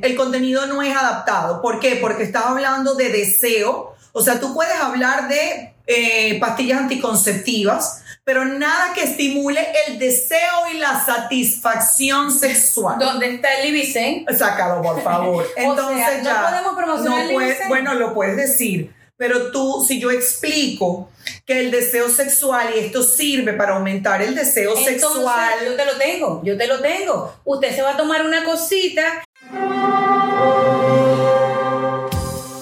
el 0.00 0.16
contenido 0.16 0.66
no 0.66 0.80
es 0.82 0.96
adaptado. 0.96 1.60
¿Por 1.60 1.78
qué? 1.78 1.96
Porque 1.96 2.22
estás 2.22 2.46
hablando 2.46 2.94
de 2.94 3.10
deseo. 3.10 3.94
O 4.12 4.22
sea, 4.22 4.40
tú 4.40 4.54
puedes 4.54 4.76
hablar 4.76 5.28
de 5.28 5.74
eh, 5.86 6.38
pastillas 6.40 6.78
anticonceptivas, 6.80 8.02
pero 8.26 8.44
nada 8.44 8.92
que 8.92 9.04
estimule 9.04 9.64
el 9.86 10.00
deseo 10.00 10.38
y 10.74 10.78
la 10.78 10.98
satisfacción 11.06 12.32
sexual. 12.36 12.98
¿Dónde 12.98 13.34
está 13.36 13.54
el 13.60 13.68
Ibicen? 13.68 14.26
Sácalo, 14.36 14.82
por 14.82 15.00
favor. 15.00 15.46
Entonces 15.56 16.04
sea, 16.04 16.18
no 16.18 16.24
ya. 16.24 16.48
podemos 16.48 16.74
promocionar 16.76 17.20
el 17.20 17.32
puedes- 17.34 17.50
Ibicen. 17.50 17.68
Bueno, 17.68 17.94
lo 17.94 18.14
puedes 18.14 18.36
decir. 18.36 18.92
Pero 19.16 19.52
tú, 19.52 19.84
si 19.86 20.00
yo 20.00 20.10
explico 20.10 21.08
que 21.46 21.60
el 21.60 21.70
deseo 21.70 22.08
sexual 22.08 22.70
y 22.74 22.80
esto 22.80 23.04
sirve 23.04 23.52
para 23.52 23.76
aumentar 23.76 24.20
el 24.20 24.34
deseo 24.34 24.70
Entonces, 24.76 25.00
sexual, 25.00 25.54
yo 25.64 25.76
te 25.76 25.84
lo 25.86 25.96
tengo, 25.96 26.42
yo 26.44 26.56
te 26.58 26.66
lo 26.66 26.80
tengo. 26.80 27.32
Usted 27.44 27.76
se 27.76 27.82
va 27.82 27.92
a 27.92 27.96
tomar 27.96 28.26
una 28.26 28.42
cosita. 28.44 29.22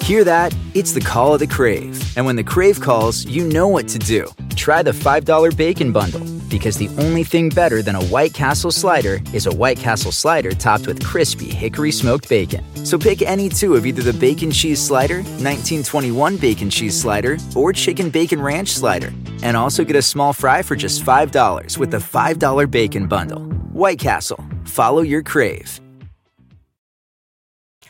Hear 0.03 0.23
that? 0.25 0.53
It's 0.75 0.93
the 0.93 1.01
call 1.01 1.33
of 1.33 1.39
the 1.39 1.47
Crave. 1.47 1.99
And 2.15 2.27
when 2.27 2.35
the 2.35 2.43
Crave 2.43 2.79
calls, 2.79 3.25
you 3.25 3.43
know 3.43 3.67
what 3.67 3.87
to 3.87 3.97
do. 3.97 4.25
Try 4.55 4.81
the 4.81 4.91
$5 4.91 5.55
Bacon 5.55 5.91
Bundle. 5.91 6.21
Because 6.49 6.77
the 6.77 6.89
only 6.97 7.23
thing 7.23 7.49
better 7.49 7.81
than 7.81 7.95
a 7.95 8.03
White 8.05 8.33
Castle 8.33 8.71
slider 8.71 9.19
is 9.33 9.45
a 9.45 9.53
White 9.53 9.77
Castle 9.77 10.11
slider 10.11 10.51
topped 10.51 10.87
with 10.87 11.03
crispy 11.03 11.49
hickory 11.49 11.91
smoked 11.91 12.27
bacon. 12.29 12.63
So 12.85 12.97
pick 12.97 13.21
any 13.21 13.49
two 13.49 13.75
of 13.75 13.85
either 13.85 14.01
the 14.01 14.17
Bacon 14.17 14.51
Cheese 14.51 14.81
Slider, 14.81 15.17
1921 15.17 16.37
Bacon 16.37 16.69
Cheese 16.69 16.99
Slider, 16.99 17.37
or 17.55 17.73
Chicken 17.73 18.09
Bacon 18.09 18.41
Ranch 18.41 18.69
Slider. 18.69 19.13
And 19.43 19.55
also 19.55 19.83
get 19.83 19.95
a 19.95 20.01
small 20.01 20.33
fry 20.33 20.61
for 20.61 20.75
just 20.75 21.03
$5 21.03 21.77
with 21.77 21.91
the 21.91 21.97
$5 21.97 22.71
Bacon 22.71 23.07
Bundle. 23.07 23.41
White 23.73 23.99
Castle. 23.99 24.43
Follow 24.65 25.01
your 25.01 25.21
Crave. 25.21 25.84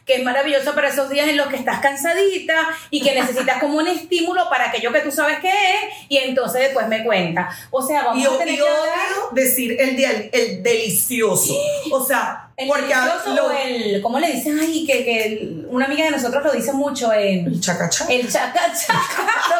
Que 0.05 0.15
es 0.17 0.23
maravilloso 0.23 0.75
para 0.75 0.89
esos 0.89 1.09
días 1.09 1.27
en 1.27 1.35
los 1.37 1.47
que 1.47 1.55
estás 1.55 1.79
cansadita 1.79 2.55
y 2.91 3.01
que 3.01 3.13
necesitas 3.15 3.59
como 3.59 3.77
un 3.79 3.87
estímulo 3.87 4.47
para 4.49 4.67
aquello 4.69 4.93
que 4.93 4.99
tú 5.01 5.11
sabes 5.11 5.39
que 5.39 5.49
es 5.49 6.05
y 6.09 6.17
entonces 6.17 6.61
después 6.61 6.87
me 6.87 7.03
cuenta. 7.03 7.49
O 7.71 7.81
sea, 7.81 8.03
vamos 8.03 8.21
Y, 8.23 8.25
a 8.27 8.37
tener 8.37 8.53
y 8.53 8.57
que 8.57 8.61
hablar 8.61 8.83
odio 8.83 9.29
decir 9.31 9.75
el, 9.79 9.97
del- 9.97 10.29
el 10.31 10.61
delicioso. 10.63 11.55
O 11.91 12.05
sea, 12.05 12.49
el 12.55 12.67
porque 12.67 12.93
lo- 13.33 13.47
o 13.47 13.51
el, 13.51 14.01
¿cómo 14.01 14.19
le 14.19 14.31
dicen? 14.31 14.59
Ay, 14.59 14.85
que, 14.85 15.03
que 15.03 15.25
el- 15.25 15.65
una 15.69 15.85
amiga 15.85 16.05
de 16.05 16.11
nosotros 16.11 16.43
lo 16.43 16.51
dice 16.53 16.71
mucho 16.71 17.11
en 17.11 17.47
el 17.47 17.59
chaca 17.59 17.89
chaca. 17.89 18.13
el 18.13 18.31
chaca 18.31 18.61
chaca. 18.73 19.01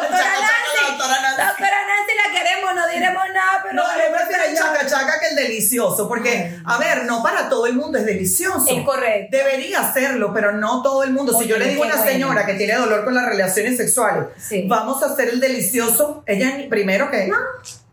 doctora 0.00 1.20
Nancy. 1.20 1.44
doctora 1.44 1.76
Nancy, 1.86 2.12
la 2.24 2.38
queremos, 2.38 2.74
no 2.74 2.88
diremos 2.88 3.22
nada, 3.34 3.60
pero 3.64 3.65
No, 3.76 3.82
yo 3.82 4.12
prefiero 4.16 4.44
el 4.44 4.52
ella- 4.52 4.60
chaca 4.62 4.86
chaca 4.86 5.20
que 5.20 5.28
el 5.28 5.36
delicioso, 5.36 6.08
porque, 6.08 6.58
a 6.64 6.78
ver, 6.78 7.04
no 7.04 7.22
para 7.22 7.48
todo 7.48 7.66
el 7.66 7.74
mundo 7.74 7.98
es 7.98 8.06
delicioso. 8.06 8.66
Es 8.68 8.82
correcto. 8.84 9.36
Debería 9.36 9.80
hacerlo, 9.80 10.32
pero 10.34 10.52
no 10.52 10.82
todo 10.82 11.04
el 11.04 11.10
mundo. 11.12 11.38
Si 11.38 11.46
yo 11.46 11.56
le 11.58 11.68
digo 11.68 11.84
a 11.84 11.86
una 11.86 11.96
bueno. 11.96 12.10
señora 12.10 12.46
que 12.46 12.54
tiene 12.54 12.74
dolor 12.74 13.04
con 13.04 13.14
las 13.14 13.26
relaciones 13.26 13.76
sexuales, 13.76 14.24
Sí. 14.38 14.64
vamos 14.68 15.02
a 15.02 15.06
hacer 15.06 15.28
el 15.28 15.40
delicioso, 15.40 16.22
ella 16.26 16.66
primero 16.68 17.10
que... 17.10 17.26
No, 17.28 17.36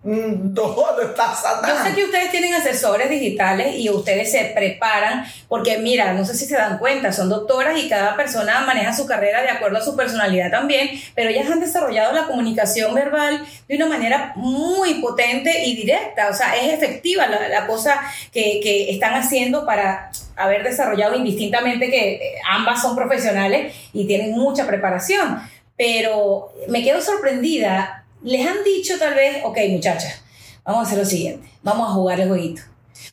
no 0.03 1.01
está 1.01 1.67
Yo 1.67 1.83
sé 1.83 1.95
que 1.95 2.03
ustedes 2.03 2.31
tienen 2.31 2.53
asesores 2.53 3.09
digitales 3.09 3.75
y 3.77 3.89
ustedes 3.89 4.31
se 4.31 4.51
preparan 4.53 5.25
porque 5.47 5.77
mira, 5.77 6.13
no 6.13 6.25
sé 6.25 6.35
si 6.35 6.45
se 6.45 6.55
dan 6.55 6.77
cuenta, 6.77 7.13
son 7.13 7.29
doctoras 7.29 7.77
y 7.77 7.87
cada 7.87 8.15
persona 8.17 8.61
maneja 8.61 8.93
su 8.93 9.05
carrera 9.05 9.41
de 9.41 9.49
acuerdo 9.49 9.77
a 9.77 9.81
su 9.81 9.95
personalidad 9.95 10.51
también, 10.51 10.89
pero 11.15 11.29
ellas 11.29 11.49
han 11.49 11.61
desarrollado 11.61 12.11
la 12.13 12.25
comunicación 12.25 12.93
verbal 12.93 13.45
de 13.67 13.75
una 13.75 13.85
manera 13.85 14.33
muy 14.35 14.95
potente 14.95 15.65
y 15.65 15.75
directa, 15.75 16.29
o 16.29 16.33
sea, 16.33 16.55
es 16.55 16.73
efectiva 16.73 17.27
la, 17.27 17.47
la 17.47 17.65
cosa 17.65 17.99
que, 18.31 18.59
que 18.61 18.91
están 18.91 19.13
haciendo 19.13 19.65
para 19.65 20.11
haber 20.35 20.63
desarrollado 20.63 21.15
indistintamente 21.15 21.89
que 21.89 22.13
eh, 22.13 22.19
ambas 22.49 22.81
son 22.81 22.95
profesionales 22.95 23.73
y 23.93 24.05
tienen 24.05 24.31
mucha 24.31 24.67
preparación, 24.67 25.41
pero 25.77 26.53
me 26.67 26.83
quedo 26.83 27.01
sorprendida. 27.01 28.02
Les 28.23 28.45
han 28.45 28.63
dicho 28.63 28.97
tal 28.97 29.13
vez, 29.15 29.37
ok 29.43 29.57
muchachas, 29.69 30.21
vamos 30.63 30.83
a 30.83 30.87
hacer 30.87 30.99
lo 30.99 31.05
siguiente, 31.05 31.47
vamos 31.61 31.89
a 31.89 31.93
jugar 31.93 32.19
el 32.19 32.29
jueguito. 32.29 32.61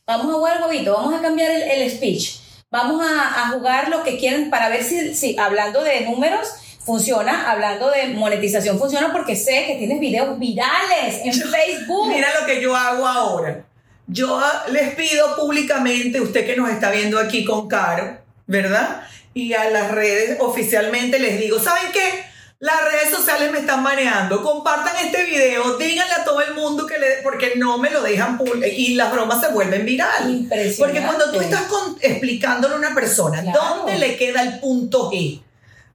Vamos 0.05 0.27
a 0.27 0.37
jugar 0.37 0.57
el 0.57 0.63
jueguito, 0.63 0.93
vamos 0.93 1.13
a 1.13 1.21
cambiar 1.21 1.51
el, 1.51 1.63
el 1.63 1.91
speech. 1.91 2.39
Vamos 2.69 3.05
a, 3.05 3.41
a 3.41 3.49
jugar 3.49 3.89
lo 3.89 4.03
que 4.03 4.17
quieren 4.17 4.49
para 4.49 4.69
ver 4.69 4.83
si, 4.83 5.13
si 5.13 5.37
hablando 5.37 5.83
de 5.83 6.01
números 6.01 6.47
funciona, 6.83 7.51
hablando 7.51 7.91
de 7.91 8.07
monetización 8.07 8.79
funciona, 8.79 9.11
porque 9.11 9.35
sé 9.35 9.65
que 9.67 9.75
tienes 9.75 9.99
videos 9.99 10.39
virales 10.39 11.19
en 11.23 11.33
Facebook. 11.33 12.07
Mira 12.07 12.27
lo 12.39 12.45
que 12.45 12.61
yo 12.61 12.75
hago 12.75 13.05
ahora. 13.05 13.65
Yo 14.07 14.41
les 14.71 14.95
pido 14.95 15.35
públicamente, 15.35 16.21
usted 16.21 16.45
que 16.45 16.55
nos 16.55 16.69
está 16.69 16.89
viendo 16.91 17.19
aquí 17.19 17.45
con 17.45 17.67
Caro, 17.67 18.17
¿verdad? 18.47 19.03
Y 19.33 19.53
a 19.53 19.69
las 19.69 19.91
redes 19.91 20.37
oficialmente 20.39 21.19
les 21.19 21.39
digo, 21.39 21.59
¿saben 21.59 21.91
qué? 21.93 22.30
Las 22.61 22.79
redes 22.83 23.09
sociales 23.09 23.51
me 23.51 23.57
están 23.57 23.81
mareando. 23.81 24.43
Compartan 24.43 24.93
este 25.03 25.25
video, 25.25 25.77
díganle 25.77 26.13
a 26.13 26.23
todo 26.23 26.41
el 26.41 26.53
mundo 26.53 26.85
que 26.85 26.99
le, 26.99 27.07
porque 27.23 27.53
no 27.55 27.79
me 27.79 27.89
lo 27.89 28.03
dejan 28.03 28.39
y 28.71 28.93
las 28.93 29.11
bromas 29.11 29.41
se 29.41 29.47
vuelven 29.51 29.83
virales. 29.83 30.29
Impresionante. 30.29 30.77
Porque 30.77 31.01
cuando 31.01 31.31
tú 31.31 31.41
estás 31.41 31.63
con- 31.63 31.97
explicándole 31.99 32.75
a 32.75 32.77
una 32.77 32.93
persona 32.93 33.41
Claro. 33.41 33.59
dónde 33.77 33.97
le 33.97 34.15
queda 34.15 34.43
el 34.43 34.59
punto 34.59 35.09
G, 35.11 35.41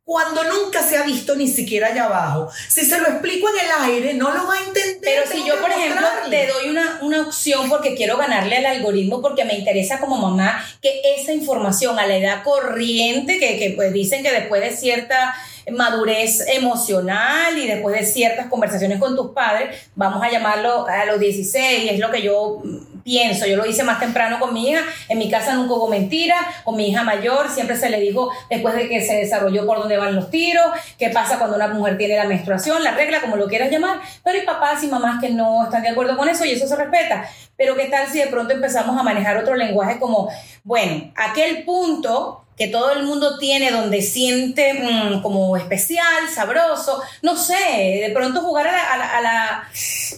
cuando 0.06 0.44
nunca 0.44 0.84
se 0.84 0.96
ha 0.96 1.02
visto 1.02 1.34
ni 1.34 1.48
siquiera 1.48 1.88
allá 1.88 2.04
abajo, 2.04 2.48
si 2.68 2.86
se 2.86 3.00
lo 3.00 3.08
explico 3.08 3.48
en 3.48 3.66
el 3.66 3.92
aire, 3.92 4.14
no 4.14 4.30
lo 4.30 4.46
va 4.46 4.54
a 4.54 4.58
entender. 4.58 4.98
Pero 5.02 5.22
si 5.28 5.44
yo, 5.44 5.60
por 5.60 5.68
ejemplo, 5.68 6.06
te 6.30 6.46
doy 6.46 6.70
una, 6.70 7.00
una 7.02 7.22
opción 7.22 7.68
porque 7.68 7.96
quiero 7.96 8.16
ganarle 8.16 8.56
al 8.56 8.66
algoritmo, 8.66 9.20
porque 9.20 9.44
me 9.44 9.58
interesa 9.58 9.98
como 9.98 10.16
mamá 10.16 10.64
que 10.80 11.00
esa 11.16 11.32
información 11.32 11.98
a 11.98 12.06
la 12.06 12.18
edad 12.18 12.44
corriente, 12.44 13.40
que, 13.40 13.58
que 13.58 13.70
pues 13.70 13.92
dicen 13.92 14.22
que 14.22 14.30
después 14.30 14.62
de 14.62 14.70
cierta 14.70 15.34
madurez 15.72 16.46
emocional 16.50 17.58
y 17.58 17.66
después 17.66 17.98
de 17.98 18.06
ciertas 18.06 18.46
conversaciones 18.46 19.00
con 19.00 19.16
tus 19.16 19.32
padres, 19.32 19.88
vamos 19.96 20.22
a 20.22 20.30
llamarlo 20.30 20.86
a 20.86 21.04
los 21.06 21.18
16, 21.18 21.90
es 21.90 21.98
lo 21.98 22.12
que 22.12 22.22
yo 22.22 22.62
pienso, 23.06 23.46
yo 23.46 23.56
lo 23.56 23.64
hice 23.64 23.84
más 23.84 24.00
temprano 24.00 24.40
con 24.40 24.52
mi 24.52 24.68
hija, 24.68 24.80
en 25.08 25.18
mi 25.18 25.30
casa 25.30 25.54
nunca 25.54 25.74
hubo 25.74 25.86
mentira, 25.86 26.34
con 26.64 26.74
mi 26.74 26.88
hija 26.88 27.04
mayor 27.04 27.48
siempre 27.48 27.76
se 27.76 27.88
le 27.88 28.00
dijo 28.00 28.32
después 28.50 28.74
de 28.74 28.88
que 28.88 29.00
se 29.00 29.14
desarrolló 29.14 29.64
por 29.64 29.78
dónde 29.78 29.96
van 29.96 30.16
los 30.16 30.28
tiros, 30.28 30.66
qué 30.98 31.10
pasa 31.10 31.38
cuando 31.38 31.54
una 31.54 31.68
mujer 31.68 31.96
tiene 31.96 32.16
la 32.16 32.24
menstruación, 32.24 32.82
la 32.82 32.90
regla, 32.90 33.20
como 33.20 33.36
lo 33.36 33.46
quieras 33.46 33.70
llamar, 33.70 34.00
pero 34.24 34.40
hay 34.40 34.44
papás 34.44 34.82
y 34.82 34.88
mamás 34.88 35.20
que 35.20 35.30
no 35.30 35.62
están 35.62 35.82
de 35.82 35.90
acuerdo 35.90 36.16
con 36.16 36.28
eso 36.28 36.44
y 36.44 36.50
eso 36.50 36.66
se 36.66 36.74
respeta. 36.74 37.28
Pero 37.56 37.76
qué 37.76 37.84
tal 37.84 38.08
si 38.08 38.18
de 38.18 38.26
pronto 38.26 38.52
empezamos 38.52 38.98
a 38.98 39.04
manejar 39.04 39.36
otro 39.36 39.54
lenguaje 39.54 40.00
como, 40.00 40.28
bueno, 40.64 41.12
aquel 41.14 41.64
punto 41.64 42.45
que 42.56 42.68
todo 42.68 42.90
el 42.92 43.02
mundo 43.02 43.38
tiene 43.38 43.70
donde 43.70 44.00
siente 44.02 44.74
mm, 44.74 45.20
como 45.22 45.56
especial, 45.56 46.28
sabroso, 46.34 47.02
no 47.22 47.36
sé, 47.36 47.54
de 48.06 48.10
pronto 48.14 48.40
jugar 48.40 48.66
a 48.68 48.72
la, 48.72 48.84
a 48.92 48.96
la, 48.98 49.16
a 49.16 49.20
la, 49.20 49.68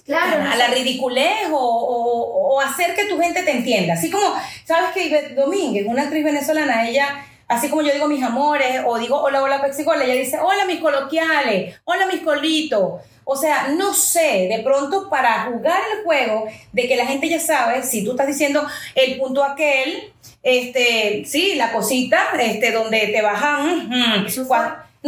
Claro, 0.07 0.51
a 0.51 0.57
la 0.57 0.69
ridiculez 0.69 1.49
o, 1.51 1.57
o- 1.59 2.55
o 2.55 2.61
hacer 2.61 2.95
que 2.95 3.07
tu 3.07 3.19
gente 3.21 3.43
te 3.43 3.51
entienda. 3.51 3.95
Así 3.95 4.11
como, 4.11 4.35
¿sabes 4.65 4.91
que 4.95 5.35
Domínguez, 5.35 5.85
una 5.87 6.03
actriz 6.05 6.25
venezolana, 6.25 6.89
ella, 6.89 7.27
así 7.49 7.69
como 7.69 7.83
yo 7.83 7.93
digo 7.93 8.07
mis 8.07 8.23
amores, 8.23 8.83
o 8.87 8.99
digo 8.99 9.21
hola, 9.21 9.43
hola, 9.43 9.61
pexicola, 9.61 10.05
ella 10.05 10.15
dice 10.15 10.39
hola, 10.39 10.67
mis 10.67 10.81
coloquiales, 10.81 11.81
hola, 11.85 12.07
mis 12.07 12.21
colitos. 12.21 13.01
O 13.31 13.37
sea, 13.37 13.69
no 13.77 13.93
sé, 13.93 14.49
de 14.51 14.63
pronto 14.65 15.11
para 15.11 15.45
jugar 15.45 15.81
el 15.97 16.05
juego 16.05 16.47
de 16.73 16.89
que 16.89 16.97
la 16.97 17.05
gente 17.05 17.29
ya 17.29 17.39
sabe, 17.41 17.83
si 17.83 18.03
tú 18.03 18.13
estás 18.13 18.27
diciendo 18.27 18.67
el 18.95 19.19
punto 19.19 19.45
aquel, 19.45 20.13
este, 20.43 21.25
sí, 21.27 21.55
la 21.55 21.73
cosita, 21.73 22.19
este, 22.41 22.73
donde 22.73 23.09
te 23.09 23.21
bajan, 23.21 23.91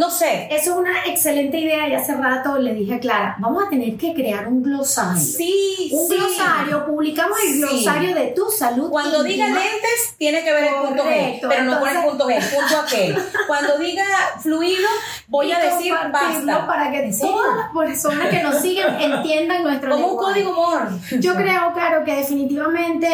no 0.01 0.09
sé. 0.09 0.47
Eso 0.49 0.71
es 0.71 0.77
una 0.77 1.05
excelente 1.05 1.57
idea 1.59 1.87
y 1.87 1.93
hace 1.93 2.15
rato 2.15 2.57
le 2.57 2.73
dije 2.73 2.95
a 2.95 2.99
Clara, 2.99 3.35
vamos 3.39 3.63
a 3.65 3.69
tener 3.69 3.95
que 3.97 4.13
crear 4.15 4.47
un 4.47 4.63
glosario. 4.63 5.21
Sí, 5.21 5.91
Un 5.93 6.07
sí. 6.09 6.15
glosario, 6.17 6.85
publicamos 6.87 7.37
el 7.45 7.53
Sí. 7.53 7.59
glosario 7.59 8.15
de 8.15 8.27
tu 8.35 8.49
salud. 8.49 8.89
Cuando 8.89 9.21
diga 9.23 9.45
íntima. 9.47 9.59
lentes, 9.63 10.15
tiene 10.17 10.43
que 10.43 10.51
ver 10.53 10.63
el 10.63 10.73
punto 10.73 11.03
G, 11.03 11.05
Correcto, 11.05 11.47
pero 11.49 11.63
no 11.65 11.79
pone 11.79 11.91
el 11.91 11.97
entonces- 11.97 12.09
punto 12.09 12.27
G, 12.29 12.59
punto 12.59 12.79
aquel. 12.81 13.17
Cuando 13.47 13.77
diga 13.77 14.05
fluido, 14.41 14.87
voy 15.27 15.47
y 15.49 15.51
a 15.51 15.59
decir 15.59 15.93
compartirlo 15.95 16.51
basta. 16.53 16.67
para 16.67 16.91
que 16.91 17.03
¿En 17.05 17.13
serio? 17.13 17.31
todas 17.35 17.57
las 17.57 17.69
personas 17.87 18.29
que 18.29 18.41
nos 18.43 18.55
siguen 18.59 18.87
entiendan 18.99 19.63
nuestro 19.63 19.91
Como 19.91 20.07
un 20.07 20.33
lenguaje. 20.33 20.43
código 20.43 20.53
Moore. 20.53 20.89
Yo 21.19 21.35
creo, 21.35 21.73
claro, 21.73 22.03
que 22.03 22.15
definitivamente 22.15 23.07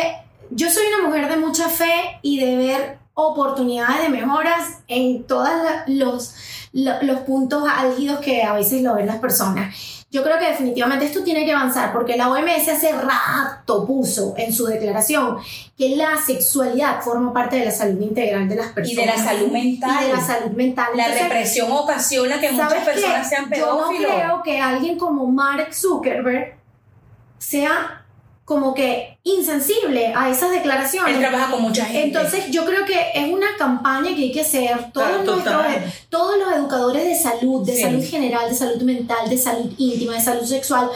yo 0.52 0.70
soy 0.70 0.84
una 0.98 1.08
mujer 1.10 1.28
de 1.30 1.38
mucha 1.38 1.68
fe 1.68 2.20
y 2.22 2.40
de 2.40 2.56
ver 2.56 2.98
oportunidades 3.20 4.04
de 4.04 4.10
mejoras 4.10 4.80
en 4.88 5.24
todos 5.24 5.50
los, 5.88 6.36
lo- 6.72 7.02
los 7.02 7.20
puntos 7.22 7.64
álgidos 7.68 8.20
que 8.20 8.44
a 8.44 8.54
veces 8.54 8.84
lo 8.84 8.94
ven 8.94 9.08
las 9.08 9.18
personas. 9.18 9.76
Yo 10.12 10.24
creo 10.24 10.38
que 10.40 10.48
definitivamente 10.50 11.06
esto 11.06 11.24
tiene 11.24 11.44
que 11.44 11.52
avanzar 11.52 11.92
porque 11.92 12.16
la 12.16 12.30
OMS 12.30 12.70
hace 12.70 12.92
rato 12.94 13.86
puso 13.88 14.36
en 14.38 14.54
su 14.54 14.66
declaración 14.68 15.38
que 15.78 15.96
la 15.96 16.16
sexualidad 16.26 17.02
forma 17.02 17.34
parte 17.34 17.58
de 17.58 17.66
la 17.66 17.72
salud 17.72 18.00
integral 18.02 18.48
de 18.48 18.56
las 18.56 18.68
Y 18.68 18.74
personas. 18.74 19.06
de 19.06 19.06
la 19.06 19.18
salud 19.32 19.52
mental. 19.52 19.98
Y 20.04 20.08
de 20.08 20.14
la 20.14 20.22
salud 20.22 20.52
mental. 20.52 20.88
La 20.96 21.04
Entonces, 21.08 21.28
represión 21.28 21.72
ocasiona 21.72 22.40
que 22.40 22.52
muchas 22.52 22.86
personas 22.86 23.28
sean 23.28 23.50
Yo 23.50 23.66
no 23.66 23.78
pedófilos. 23.90 24.12
creo 24.14 24.44
que 24.44 24.62
alguien 24.62 24.98
como 25.00 25.26
Mark 25.26 25.74
Zuckerberg 25.74 26.56
sea 27.40 27.97
como 28.48 28.74
que 28.74 29.20
insensible 29.24 30.14
a 30.16 30.30
esas 30.30 30.52
declaraciones. 30.52 31.14
Él 31.16 31.20
trabaja 31.20 31.52
con 31.52 31.62
mucha 31.62 31.84
gente. 31.84 32.04
Entonces 32.18 32.50
yo 32.50 32.64
creo 32.64 32.86
que 32.86 32.98
es 33.14 33.28
una 33.28 33.48
campaña 33.58 34.16
que 34.16 34.22
hay 34.22 34.32
que 34.32 34.40
hacer 34.40 34.90
todos, 34.94 35.26
nuestros, 35.26 35.66
todos 36.08 36.38
los 36.40 36.54
educadores 36.56 37.04
de 37.04 37.14
salud, 37.20 37.66
de 37.66 37.76
Sí. 37.76 37.82
salud 37.82 38.06
general, 38.10 38.48
de 38.50 38.56
salud 38.56 38.82
mental, 38.84 39.30
de 39.30 39.38
salud 39.38 39.70
íntima, 39.78 40.14
de 40.14 40.22
salud 40.22 40.46
sexual, 40.46 40.90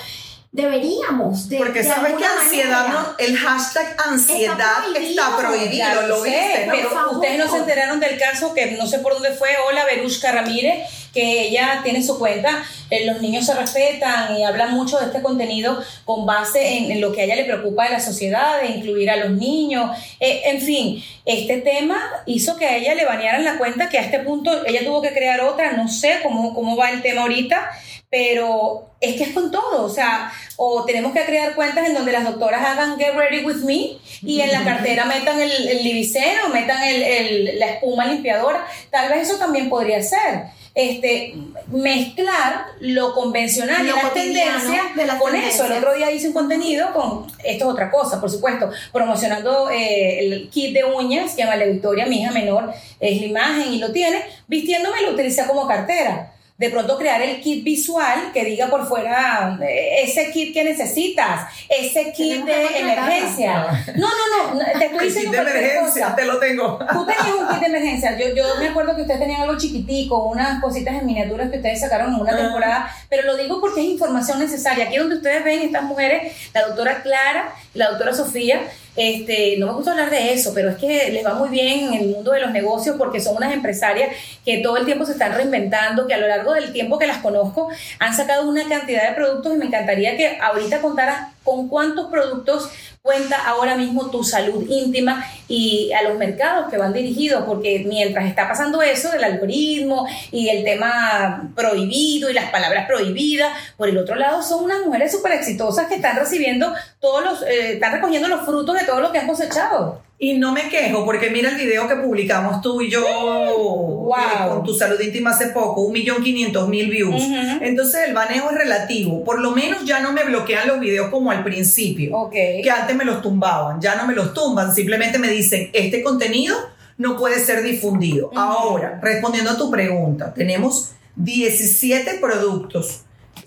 deberíamos 0.53 1.49
de 1.49 1.57
Porque 1.57 1.81
de 1.83 1.89
sabes 1.89 2.13
que 2.13 2.23
ansiedad, 2.25 2.87
no- 2.87 3.15
el 3.17 3.37
hashtag 3.37 3.97
ansiedad 4.05 4.83
Está 4.95 4.99
está 4.99 5.37
prohibido. 5.37 5.71
Ya 5.77 5.95
lo 5.95 6.07
lo 6.07 6.23
sé, 6.23 6.29
viste, 6.29 6.65
¿no? 6.67 6.73
pero 6.73 7.11
ustedes 7.17 7.37
no 7.37 7.51
se 7.51 7.57
enteraron 7.57 7.99
del 7.99 8.17
caso 8.17 8.53
que 8.53 8.71
no 8.71 8.85
sé 8.87 8.99
por 8.99 9.13
dónde 9.13 9.31
fue, 9.33 9.49
hola 9.67 9.83
Verushka 9.85 10.31
Ramírez, 10.31 10.87
que 11.13 11.47
ella 11.47 11.81
tiene 11.83 12.01
su 12.03 12.17
cuenta, 12.17 12.63
eh, 12.89 13.05
los 13.05 13.21
niños 13.21 13.45
se 13.45 13.53
respetan 13.53 14.37
y 14.37 14.43
habla 14.43 14.67
mucho 14.67 14.97
de 14.99 15.07
este 15.07 15.21
contenido 15.21 15.81
con 16.05 16.25
base 16.25 16.77
en, 16.77 16.91
en 16.91 17.01
lo 17.01 17.11
que 17.11 17.21
a 17.21 17.23
ella 17.25 17.35
le 17.35 17.45
preocupa 17.45 17.85
de 17.85 17.91
la 17.91 17.99
sociedad, 17.99 18.61
de 18.61 18.67
incluir 18.69 19.09
a 19.09 19.17
los 19.17 19.31
niños, 19.31 19.91
Eh, 20.19 20.41
en 20.45 20.61
fin, 20.61 21.03
este 21.25 21.57
tema 21.57 21.97
hizo 22.25 22.55
que 22.57 22.65
a 22.65 22.77
ella 22.77 22.93
le 22.95 23.05
banearan 23.05 23.43
la 23.43 23.57
cuenta, 23.57 23.89
que 23.89 23.97
a 23.97 24.01
este 24.03 24.19
punto 24.19 24.65
ella 24.65 24.83
tuvo 24.85 25.01
que 25.01 25.13
crear 25.13 25.41
otra, 25.41 25.73
no 25.73 25.87
sé 25.87 26.19
cómo, 26.23 26.53
cómo 26.53 26.75
va 26.77 26.91
el 26.91 27.01
tema 27.01 27.21
ahorita, 27.23 27.69
pero 28.09 28.89
es 28.99 29.15
que 29.15 29.23
es 29.23 29.29
con 29.33 29.51
todo, 29.51 29.83
o 29.85 29.89
sea, 29.89 30.31
o 30.57 30.83
tenemos 30.85 31.13
que 31.13 31.23
crear 31.25 31.55
cuentas 31.55 31.87
en 31.87 31.93
donde 31.93 32.11
las 32.11 32.23
doctoras 32.25 32.61
hagan 32.63 32.97
Get 32.99 33.13
Ready 33.15 33.43
With 33.45 33.63
Me 33.63 33.97
y 34.21 34.41
en 34.41 34.51
la 34.51 34.63
cartera 34.63 35.05
metan 35.05 35.39
el, 35.39 35.51
el 35.69 35.83
libiceno, 35.83 36.49
metan 36.53 36.83
el, 36.83 37.01
el- 37.01 37.59
la 37.59 37.67
espuma 37.67 38.05
limpiadora, 38.05 38.65
tal 38.91 39.09
vez 39.09 39.27
eso 39.29 39.37
también 39.39 39.69
podría 39.69 40.01
ser. 40.03 40.43
Este, 40.73 41.35
mezclar 41.67 42.65
lo 42.79 43.13
convencional 43.13 43.85
y 43.85 43.89
las 43.89 44.13
tendencias 44.13 44.95
de 44.95 45.05
las 45.05 45.19
con 45.19 45.31
tendencias. 45.31 45.55
eso. 45.55 45.65
El 45.65 45.79
otro 45.79 45.93
día 45.93 46.09
hice 46.11 46.27
un 46.27 46.33
contenido 46.33 46.93
con, 46.93 47.27
esto 47.43 47.65
es 47.65 47.71
otra 47.71 47.91
cosa, 47.91 48.21
por 48.21 48.29
supuesto, 48.29 48.69
promocionando 48.93 49.69
eh, 49.69 50.19
el 50.19 50.49
kit 50.49 50.73
de 50.73 50.85
uñas 50.85 51.33
que 51.35 51.45
María 51.45 51.65
Victoria, 51.65 52.05
mi 52.05 52.21
hija 52.21 52.31
menor, 52.31 52.73
es 53.01 53.19
la 53.19 53.27
imagen 53.27 53.73
y 53.73 53.79
lo 53.79 53.91
tiene, 53.91 54.23
vistiéndome 54.47 55.01
lo 55.01 55.11
utilicé 55.11 55.45
como 55.45 55.67
cartera. 55.67 56.30
De 56.61 56.69
pronto 56.69 56.95
crear 56.97 57.19
el 57.23 57.41
kit 57.41 57.63
visual 57.63 58.31
que 58.33 58.45
diga 58.45 58.67
por 58.69 58.87
fuera 58.87 59.57
eh, 59.63 60.03
ese 60.03 60.31
kit 60.31 60.53
que 60.53 60.63
necesitas, 60.63 61.47
ese 61.67 62.11
kit 62.13 62.45
de 62.45 62.79
emergencia. 62.79 63.83
No, 63.95 64.07
no, 64.07 64.53
no, 64.53 64.59
te 64.77 64.85
estoy 64.85 64.85
El 64.85 64.91
kit 64.91 65.01
diciendo 65.01 65.31
de 65.31 65.37
cualquier 65.43 65.63
emergencia, 65.65 66.03
cosa. 66.05 66.15
te 66.15 66.25
lo 66.25 66.37
tengo. 66.37 66.77
Tú 66.93 67.05
tenías 67.05 67.35
un 67.39 67.47
kit 67.47 67.59
de 67.61 67.65
emergencia. 67.77 68.17
Yo, 68.17 68.35
yo 68.35 68.43
me 68.59 68.67
acuerdo 68.67 68.95
que 68.95 69.01
ustedes 69.01 69.19
tenían 69.19 69.41
algo 69.41 69.57
chiquitico, 69.57 70.23
unas 70.29 70.61
cositas 70.61 70.93
en 70.93 71.05
miniaturas 71.07 71.49
que 71.49 71.57
ustedes 71.57 71.79
sacaron 71.79 72.13
en 72.13 72.21
una 72.21 72.31
Ah. 72.33 72.37
temporada, 72.37 72.95
pero 73.09 73.23
lo 73.23 73.35
digo 73.37 73.59
porque 73.59 73.81
es 73.81 73.87
información 73.87 74.39
necesaria. 74.39 74.85
Aquí 74.85 74.97
donde 74.97 75.15
ustedes 75.15 75.43
ven 75.43 75.61
estas 75.63 75.81
mujeres, 75.83 76.31
la 76.53 76.67
doctora 76.67 77.01
Clara, 77.01 77.53
la 77.73 77.89
doctora 77.89 78.13
Sofía, 78.13 78.61
este, 78.95 79.55
no 79.57 79.67
me 79.67 79.73
gusta 79.73 79.91
hablar 79.91 80.09
de 80.09 80.33
eso, 80.33 80.51
pero 80.53 80.69
es 80.69 80.75
que 80.75 81.11
les 81.11 81.25
va 81.25 81.33
muy 81.33 81.49
bien 81.49 81.93
en 81.93 82.01
el 82.01 82.07
mundo 82.09 82.31
de 82.31 82.41
los 82.41 82.51
negocios 82.51 82.95
porque 82.97 83.21
son 83.21 83.37
unas 83.37 83.53
empresarias 83.53 84.09
que 84.43 84.57
todo 84.57 84.77
el 84.77 84.85
tiempo 84.85 85.05
se 85.05 85.13
están 85.13 85.33
reinventando, 85.33 86.07
que 86.07 86.13
a 86.13 86.17
lo 86.17 86.27
largo 86.27 86.53
del 86.53 86.73
tiempo 86.73 86.99
que 86.99 87.07
las 87.07 87.19
conozco 87.19 87.69
han 87.99 88.15
sacado 88.15 88.49
una 88.49 88.67
cantidad 88.67 89.07
de 89.07 89.15
productos 89.15 89.53
y 89.53 89.57
me 89.57 89.65
encantaría 89.65 90.17
que 90.17 90.37
ahorita 90.41 90.81
contaras 90.81 91.29
con 91.43 91.69
cuántos 91.69 92.09
productos 92.11 92.69
cuenta 93.01 93.35
ahora 93.47 93.75
mismo 93.75 94.11
tu 94.11 94.23
salud 94.23 94.63
íntima 94.69 95.25
y 95.47 95.91
a 95.91 96.03
los 96.03 96.17
mercados 96.17 96.69
que 96.69 96.77
van 96.77 96.93
dirigidos, 96.93 97.43
porque 97.45 97.83
mientras 97.87 98.25
está 98.27 98.47
pasando 98.47 98.81
eso 98.81 99.09
del 99.09 99.23
algoritmo 99.23 100.07
y 100.31 100.49
el 100.49 100.63
tema 100.63 101.51
prohibido 101.55 102.29
y 102.29 102.33
las 102.33 102.51
palabras 102.51 102.85
prohibidas, 102.87 103.51
por 103.75 103.89
el 103.89 103.97
otro 103.97 104.15
lado 104.15 104.43
son 104.43 104.63
unas 104.63 104.85
mujeres 104.85 105.11
súper 105.11 105.31
exitosas 105.33 105.87
que 105.87 105.95
están 105.95 106.15
recibiendo 106.15 106.73
todos 106.99 107.23
los, 107.23 107.41
eh, 107.43 107.73
están 107.73 107.93
recogiendo 107.93 108.27
los 108.27 108.45
frutos 108.45 108.79
de 108.79 108.85
todo 108.85 109.01
lo 109.01 109.11
que 109.11 109.17
han 109.17 109.27
cosechado. 109.27 110.01
Y 110.23 110.35
no 110.37 110.51
me 110.51 110.69
quejo, 110.69 111.03
porque 111.03 111.31
mira 111.31 111.49
el 111.49 111.55
video 111.55 111.87
que 111.87 111.95
publicamos 111.95 112.61
tú 112.61 112.79
y 112.83 112.91
yo 112.91 113.01
Wow. 113.03 114.13
eh, 114.13 114.49
con 114.49 114.63
tu 114.63 114.75
salud 114.75 114.99
íntima 115.01 115.31
hace 115.31 115.47
poco, 115.47 115.81
un 115.81 115.93
millón 115.93 116.21
quinientos 116.23 116.67
mil 116.69 116.91
views. 116.91 117.23
Entonces 117.59 118.07
el 118.07 118.13
baneo 118.13 118.51
es 118.51 118.55
relativo. 118.55 119.23
Por 119.23 119.41
lo 119.41 119.49
menos 119.49 119.83
ya 119.83 119.99
no 119.99 120.11
me 120.13 120.23
bloquean 120.23 120.67
los 120.67 120.79
videos 120.79 121.09
como 121.09 121.31
al 121.31 121.43
principio. 121.43 122.15
Ok. 122.15 122.33
Que 122.33 122.69
antes 122.69 122.95
me 122.95 123.03
los 123.03 123.23
tumbaban. 123.23 123.81
Ya 123.81 123.95
no 123.95 124.05
me 124.05 124.13
los 124.13 124.31
tumban. 124.35 124.75
Simplemente 124.75 125.17
me 125.17 125.27
dicen, 125.29 125.71
este 125.73 126.03
contenido 126.03 126.55
no 126.99 127.17
puede 127.17 127.43
ser 127.43 127.63
difundido. 127.63 128.29
Ahora, 128.35 128.99
respondiendo 129.01 129.49
a 129.49 129.57
tu 129.57 129.71
pregunta, 129.71 130.35
tenemos 130.35 130.91
17 131.15 132.19
productos, 132.21 133.01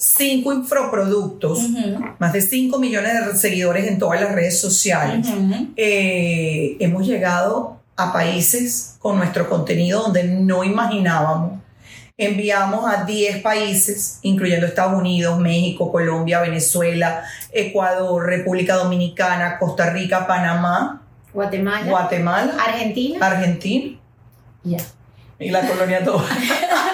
5 0.04 0.52
infoproductos, 0.52 1.58
Ujú. 1.64 2.04
más 2.18 2.32
de 2.32 2.40
5 2.42 2.78
millones 2.78 3.12
de 3.26 3.38
seguidores 3.38 3.86
en 3.88 3.98
todas 3.98 4.20
las 4.20 4.32
redes 4.32 4.60
sociales 4.60 5.26
eh, 5.76 6.76
hemos 6.80 7.06
llegado 7.06 7.80
a 7.96 8.12
países 8.12 8.96
con 8.98 9.16
nuestro 9.18 9.48
contenido 9.48 10.02
donde 10.02 10.24
no 10.24 10.62
imaginábamos. 10.64 11.60
Enviamos 12.18 12.84
a 12.92 13.04
10 13.04 13.38
países, 13.42 14.18
incluyendo 14.22 14.66
Estados 14.66 14.96
Unidos, 14.98 15.38
México, 15.40 15.90
Colombia, 15.90 16.40
Venezuela, 16.40 17.24
Ecuador, 17.52 18.24
República 18.26 18.74
Dominicana, 18.76 19.58
Costa 19.58 19.90
Rica, 19.90 20.26
Panamá, 20.26 21.02
Guatemala, 21.32 21.90
Guatemala, 21.90 22.54
Argentina. 22.64 23.26
Argentina 23.26 23.98
Ya. 24.62 24.78
y 25.40 25.50
la 25.50 25.66
colonia 25.66 26.04
toda. 26.04 26.24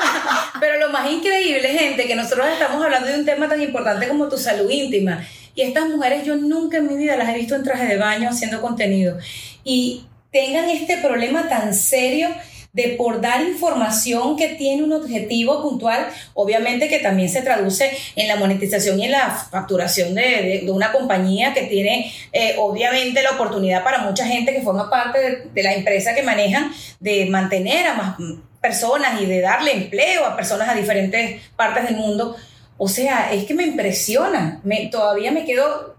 Pero 0.60 0.78
lo 0.78 0.90
más 0.90 1.10
increíble, 1.10 1.68
gente, 1.68 2.06
que 2.06 2.14
nosotros 2.14 2.46
estamos 2.52 2.84
hablando 2.84 3.08
de 3.08 3.18
un 3.18 3.24
tema 3.24 3.48
tan 3.48 3.62
importante 3.62 4.06
como 4.08 4.28
tu 4.28 4.36
salud 4.36 4.70
íntima. 4.70 5.26
Y 5.54 5.62
estas 5.62 5.88
mujeres 5.88 6.24
yo 6.24 6.36
nunca 6.36 6.78
en 6.78 6.86
mi 6.86 6.96
vida 6.96 7.16
las 7.16 7.28
he 7.30 7.34
visto 7.34 7.54
en 7.54 7.64
traje 7.64 7.86
de 7.86 7.96
baño 7.96 8.28
haciendo 8.28 8.60
contenido. 8.60 9.18
Y 9.64 10.04
tengan 10.30 10.68
este 10.68 10.98
problema 10.98 11.48
tan 11.48 11.74
serio 11.74 12.28
de 12.72 12.94
por 12.96 13.20
dar 13.20 13.42
información 13.42 14.36
que 14.36 14.50
tiene 14.50 14.84
un 14.84 14.92
objetivo 14.92 15.60
puntual, 15.60 16.06
obviamente 16.34 16.88
que 16.88 17.00
también 17.00 17.28
se 17.28 17.42
traduce 17.42 17.90
en 18.14 18.28
la 18.28 18.36
monetización 18.36 19.00
y 19.00 19.06
en 19.06 19.12
la 19.12 19.28
facturación 19.28 20.14
de, 20.14 20.64
una 20.68 20.92
compañía 20.92 21.52
que 21.52 21.62
tiene 21.62 22.12
eh, 22.32 22.54
obviamente 22.58 23.22
la 23.22 23.32
oportunidad 23.32 23.82
para 23.82 23.98
mucha 23.98 24.24
gente 24.24 24.52
que 24.52 24.62
forma 24.62 24.88
parte 24.88 25.18
de, 25.18 25.50
de 25.52 25.62
la 25.64 25.74
empresa 25.74 26.14
que 26.14 26.22
manejan 26.22 26.72
de 27.00 27.26
mantener 27.26 27.88
a 27.88 27.94
más 27.94 28.16
personas 28.60 29.20
y 29.20 29.26
de 29.26 29.40
darle 29.40 29.72
empleo 29.72 30.24
a 30.24 30.36
personas 30.36 30.68
a 30.68 30.74
diferentes 30.74 31.40
partes 31.56 31.84
del 31.84 31.96
mundo. 31.96 32.36
O 32.76 32.88
sea, 32.88 33.32
es 33.32 33.44
que 33.44 33.54
me 33.54 33.64
impresiona, 33.64 34.60
me, 34.64 34.86
todavía 34.88 35.30
me 35.32 35.44
quedo, 35.44 35.96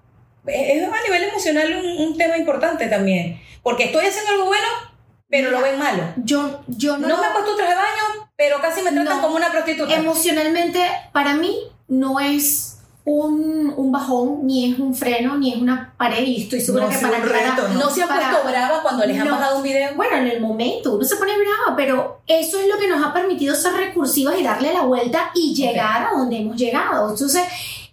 es 0.47 0.78
es 0.82 0.84
a 0.84 1.04
nivel 1.04 1.24
emocional 1.24 1.74
un, 1.76 2.08
un 2.08 2.17
tema 2.17 2.38
importante 2.38 2.88
también, 2.88 3.39
porque 3.62 3.86
estoy 3.86 4.06
haciendo 4.06 4.32
algo 4.32 4.45
bueno, 4.45 4.67
pero 5.30 5.52
lo 5.52 5.62
ven 5.62 5.78
malo. 5.80 6.04
Yo, 6.17 6.62
yo 6.67 6.97
no, 6.97 7.08
No, 7.08 7.21
me 7.21 7.28
he 7.28 7.32
puesto 7.32 7.56
traje 7.56 7.71
de 7.71 7.78
baño, 7.78 8.30
pero 8.36 8.60
casi 8.62 8.82
me 8.82 8.91
tratan 8.91 9.17
No. 9.17 9.21
como 9.21 9.36
una 9.36 9.52
prostituta. 9.52 9.93
emocionalmente 9.95 10.80
para 11.13 11.36
mí 11.36 11.56
no 11.88 12.19
es 12.19 12.71
un, 13.04 13.74
un 13.76 13.92
bajón, 13.92 14.46
ni 14.46 14.72
es 14.72 14.80
un 14.80 14.94
freno, 14.94 15.36
ni 15.38 15.54
es 15.54 15.60
una 15.62 15.94
pared 15.98 16.24
y 16.24 16.44
estoy 16.44 16.62
segura 16.62 16.84
No 16.86 16.90
que 16.92 16.98
para 16.98 17.18
reto, 17.20 17.68
no 17.70 17.90
se 17.90 18.04
han 18.04 18.08
para- 18.08 18.30
puesto 18.30 18.48
brava 18.50 18.82
cuando 18.84 19.06
les 19.06 19.20
han 19.20 19.28
No. 19.28 19.36
bajado 19.36 19.58
un 19.58 19.64
video. 19.64 19.96
Bueno, 19.96 20.18
en 20.18 20.28
el 20.28 20.40
momento 20.42 20.94
uno 20.96 21.04
se 21.04 21.16
pone 21.16 21.32
brava, 21.38 21.76
pero 21.76 22.22
eso 22.28 22.60
es 22.60 22.68
lo 22.68 22.78
que 22.78 22.88
nos 22.88 23.04
ha 23.04 23.12
permitido 23.12 23.56
ser 23.56 23.74
recursivas 23.74 24.36
y 24.40 24.44
darle 24.44 24.74
la 24.74 24.82
vuelta 24.82 25.32
y 25.34 25.56
llegar 25.56 26.08
a 26.08 26.18
donde 26.18 26.38
hemos 26.38 26.56
llegado. 26.58 27.10
Entonces, 27.10 27.44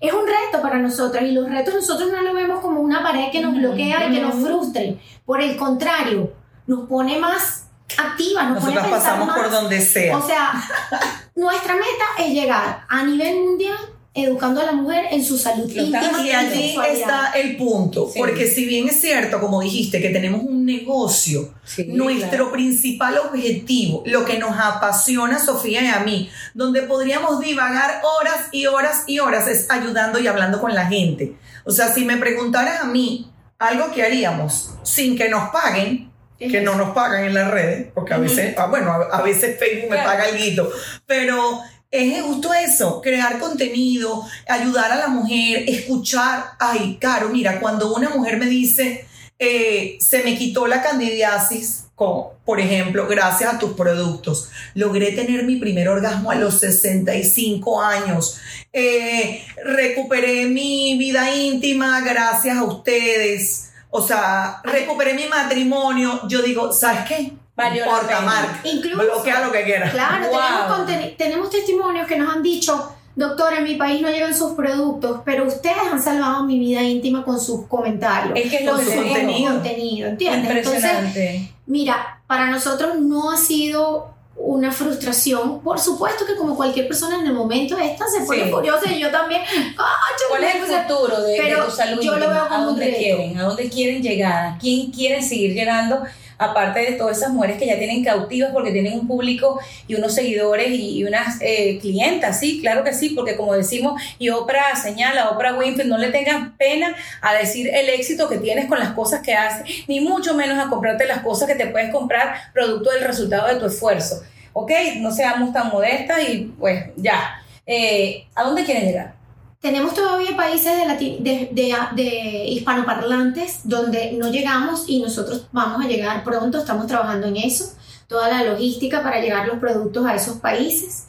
es 0.00 0.12
un 0.12 0.26
reto 0.26 0.60
para 0.62 0.78
nosotros 0.78 1.22
y 1.22 1.32
los 1.32 1.48
retos 1.48 1.74
nosotros 1.74 2.10
no 2.12 2.20
lo 2.22 2.34
vemos 2.34 2.60
como 2.60 2.80
una 2.80 3.02
pared 3.02 3.30
que 3.32 3.40
nos 3.40 3.52
Ujú, 3.52 3.60
bloquea 3.60 4.08
y 4.08 4.12
que 4.14 4.20
nos 4.20 4.34
ujú. 4.34 4.46
frustre. 4.46 5.00
Por 5.24 5.40
el 5.40 5.56
contrario, 5.56 6.32
nos 6.66 6.86
pone 6.86 7.18
más 7.18 7.64
activas, 7.96 8.50
nos 8.50 8.62
pone 8.62 8.72
a 8.72 8.82
Nosotras 8.82 8.84
pensar 8.84 9.12
pasamos 9.14 9.34
por 9.34 9.42
más. 9.50 9.52
donde 9.60 9.80
sea. 9.80 10.16
O 10.18 10.26
sea, 10.26 10.52
nuestra 11.34 11.74
meta 11.76 12.04
es 12.18 12.28
llegar 12.34 12.84
a 12.88 13.02
nivel 13.04 13.36
mundial 13.42 13.76
educando 14.14 14.60
a 14.60 14.64
la 14.64 14.72
mujer 14.72 15.06
en 15.12 15.24
su 15.24 15.38
salud 15.38 15.70
Lo 15.72 15.82
íntima 15.82 16.20
Y 16.22 16.28
y 16.28 16.32
allí 16.32 16.76
está 16.90 17.30
el 17.36 17.56
punto, 17.56 18.08
Sí. 18.12 18.18
porque 18.18 18.46
si 18.48 18.64
bien 18.64 18.88
es 18.88 19.00
cierto, 19.00 19.38
como 19.40 19.60
dijiste, 19.60 20.00
que 20.00 20.08
tenemos 20.10 20.42
un 20.42 20.64
negocio, 20.64 21.54
Sí, 21.64 21.84
nuestro 21.88 22.28
claro. 22.30 22.52
principal 22.52 23.18
objetivo, 23.18 24.02
lo 24.06 24.24
que 24.24 24.38
nos 24.38 24.58
apasiona 24.58 25.36
a 25.36 25.38
Sofía 25.44 25.82
y 25.82 25.86
a 25.86 26.00
mí, 26.00 26.30
donde 26.54 26.82
podríamos 26.82 27.38
divagar 27.40 28.00
horas 28.02 28.46
y 28.50 28.66
horas 28.66 29.04
y 29.06 29.20
horas, 29.20 29.46
es 29.46 29.70
ayudando 29.70 30.18
y 30.18 30.26
hablando 30.26 30.60
con 30.60 30.74
la 30.74 30.86
gente. 30.86 31.34
O 31.64 31.70
sea, 31.70 31.92
si 31.92 32.04
me 32.04 32.16
preguntaras 32.16 32.80
a 32.80 32.84
mí 32.86 33.30
algo 33.58 33.92
que 33.92 34.02
haríamos 34.02 34.70
sin 34.82 35.16
que 35.16 35.28
nos 35.28 35.50
paguen, 35.50 36.10
que 36.38 36.60
no 36.60 36.76
nos 36.76 36.90
pagan 36.90 37.24
en 37.24 37.34
las 37.34 37.50
redes, 37.50 37.88
porque 37.94 38.14
a 38.14 38.18
veces, 38.18 38.54
ah, 38.56 38.66
bueno, 38.66 38.92
a, 38.92 39.18
a 39.18 39.22
veces 39.22 39.58
Facebook 39.58 39.90
me 39.90 39.96
Claro. 39.96 40.10
paga 40.10 40.24
algo, 40.24 40.70
pero 41.06 41.60
es 41.90 42.22
justo 42.22 42.52
eso, 42.52 43.00
crear 43.00 43.38
contenido, 43.38 44.26
ayudar 44.46 44.92
a 44.92 44.96
la 44.96 45.08
mujer, 45.08 45.64
escuchar, 45.66 46.44
ay, 46.58 46.98
Caro, 47.00 47.30
mira, 47.30 47.60
cuando 47.60 47.94
una 47.94 48.10
mujer 48.10 48.36
me 48.36 48.46
dice, 48.46 49.06
eh, 49.38 49.96
se 50.00 50.22
me 50.22 50.36
quitó 50.36 50.66
la 50.66 50.82
candidiasis, 50.82 51.84
como, 51.94 52.34
por 52.44 52.60
ejemplo, 52.60 53.06
gracias 53.08 53.54
a 53.54 53.58
tus 53.58 53.72
productos, 53.72 54.50
logré 54.74 55.12
tener 55.12 55.44
mi 55.44 55.56
primer 55.56 55.88
orgasmo 55.88 56.30
a 56.30 56.34
los 56.34 56.60
65 56.60 57.80
años, 57.80 58.38
eh, 58.72 59.44
recuperé 59.64 60.46
mi 60.46 60.96
vida 60.98 61.34
íntima 61.34 62.00
gracias 62.02 62.56
a 62.58 62.64
ustedes, 62.64 63.72
o 63.90 64.02
sea, 64.02 64.60
recuperé 64.62 65.14
mi 65.14 65.26
matrimonio, 65.26 66.28
yo 66.28 66.42
digo, 66.42 66.72
¿sabes 66.72 67.08
qué? 67.08 67.32
Valió 67.58 67.84
pena. 68.06 68.20
Mark, 68.20 68.60
Incluso- 68.64 68.96
bloquea 69.02 69.44
lo 69.44 69.52
que 69.52 69.64
quieras. 69.64 69.92
Claro, 69.92 70.26
Wow. 70.28 70.86
tenemos, 70.86 71.16
tenemos 71.16 71.50
testimonios 71.50 72.06
que 72.06 72.16
nos 72.16 72.32
han 72.34 72.42
dicho, 72.42 72.92
doctor, 73.16 73.52
en 73.54 73.64
mi 73.64 73.74
país 73.74 74.00
no 74.00 74.08
llegan 74.10 74.34
sus 74.36 74.52
productos, 74.52 75.22
pero 75.24 75.44
ustedes 75.44 75.76
han 75.92 76.00
salvado 76.00 76.44
mi 76.44 76.58
vida 76.58 76.82
íntima 76.82 77.24
con 77.24 77.40
sus 77.40 77.66
comentarios, 77.66 78.32
Es 78.38 78.48
que 78.50 78.58
es 78.58 78.64
lo 78.64 78.72
con 78.72 78.84
que 78.84 78.90
su 78.92 78.96
contenido. 79.02 79.52
contenido, 79.54 80.08
¿entiendes? 80.08 80.50
Entonces, 80.56 80.74
Impresionante. 80.84 81.52
mira, 81.66 82.20
para 82.28 82.46
nosotros 82.46 82.96
no 83.00 83.30
ha 83.32 83.36
sido 83.36 84.14
una 84.40 84.70
frustración, 84.70 85.60
por 85.62 85.80
supuesto 85.80 86.24
que 86.24 86.36
como 86.36 86.54
cualquier 86.56 86.86
persona 86.86 87.18
en 87.18 87.26
el 87.26 87.32
momento 87.32 87.76
esta 87.76 88.04
se 88.06 88.24
pone 88.24 88.44
Sí. 88.44 88.50
furiosa 88.52 88.92
y 88.92 89.00
yo 89.00 89.10
también, 89.10 89.42
¡ah, 89.76 89.96
¿Cuál 90.28 90.44
es 90.44 90.54
el 90.54 90.60
futuro 90.86 91.20
de, 91.22 91.32
de 91.32 91.38
pero 91.38 91.64
tu 91.64 91.70
salud? 91.72 92.00
yo 92.00 92.16
lo 92.16 92.30
veo 92.30 92.42
¿A 92.44 92.48
como 92.48 92.58
un 92.60 92.66
dónde 92.66 92.84
reto. 92.84 92.98
quieren? 92.98 93.36
¿A 93.36 93.42
dónde 93.42 93.68
quieren 93.68 94.00
llegar? 94.00 94.46
¿A 94.54 94.58
quién 94.58 94.92
quieren 94.92 95.24
seguir 95.24 95.54
llegando? 95.54 96.04
Aparte 96.38 96.80
de 96.80 96.92
todas 96.92 97.18
esas 97.18 97.32
mujeres 97.32 97.58
que 97.58 97.66
ya 97.66 97.78
tienen 97.78 98.04
cautivas 98.04 98.52
porque 98.52 98.70
tienen 98.70 98.94
un 98.94 99.08
público 99.08 99.60
y 99.86 99.96
unos 99.96 100.14
seguidores 100.14 100.70
y, 100.70 101.04
unas 101.04 101.38
eh, 101.40 101.78
clientas, 101.80 102.38
sí, 102.38 102.60
claro 102.60 102.84
que 102.84 102.94
sí, 102.94 103.10
porque 103.10 103.36
como 103.36 103.54
decimos, 103.54 104.00
y 104.18 104.30
Oprah 104.30 104.76
señala, 104.76 105.30
Oprah 105.30 105.58
Winfrey, 105.58 105.88
no 105.88 105.98
le 105.98 106.10
tengas 106.10 106.50
pena 106.56 106.94
a 107.20 107.34
decir 107.34 107.68
el 107.72 107.88
éxito 107.88 108.28
que 108.28 108.38
tienes 108.38 108.66
con 108.66 108.78
las 108.78 108.90
cosas 108.90 109.20
que 109.20 109.34
haces, 109.34 109.84
ni 109.88 110.00
mucho 110.00 110.34
menos 110.34 110.64
a 110.64 110.68
comprarte 110.68 111.06
las 111.06 111.20
cosas 111.20 111.48
que 111.48 111.56
te 111.56 111.66
puedes 111.66 111.90
comprar 111.90 112.52
producto 112.52 112.90
del 112.90 113.04
resultado 113.04 113.48
de 113.48 113.60
tu 113.60 113.66
esfuerzo. 113.66 114.22
¿Ok? 114.52 114.70
No 114.98 115.10
seamos 115.10 115.52
tan 115.52 115.68
modestas 115.68 116.20
y 116.28 116.52
pues 116.58 116.86
ya. 116.96 117.42
Eh, 117.66 118.26
¿A 118.34 118.44
dónde 118.44 118.64
quieren 118.64 118.86
llegar? 118.86 119.17
Tenemos 119.60 119.92
todavía 119.92 120.36
países 120.36 120.72
de, 120.76 121.18
de, 121.20 121.48
de- 121.52 121.76
de 121.96 122.44
hispanoparlantes 122.46 123.60
donde 123.64 124.12
no 124.12 124.30
llegamos 124.30 124.84
y 124.88 125.00
nosotros 125.00 125.48
vamos 125.50 125.84
a 125.84 125.88
llegar 125.88 126.22
pronto, 126.22 126.58
estamos 126.58 126.86
trabajando 126.86 127.26
en 127.26 127.36
eso, 127.38 127.72
toda 128.06 128.28
la 128.28 128.44
logística 128.44 129.02
para 129.02 129.20
llevar 129.20 129.48
los 129.48 129.58
productos 129.58 130.06
a 130.06 130.14
esos 130.14 130.36
países. 130.36 131.06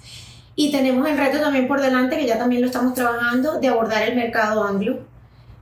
Y 0.55 0.71
tenemos 0.71 1.07
el 1.07 1.17
reto 1.17 1.39
también 1.39 1.67
por 1.67 1.79
delante, 1.79 2.17
que 2.17 2.25
ya 2.25 2.38
también 2.39 2.62
lo 2.62 2.67
estamos 2.67 2.93
trabajando, 2.95 3.59
de 3.59 3.67
abordar 3.67 4.01
el 4.03 4.15
mercado 4.15 4.63
anglo. 4.63 4.99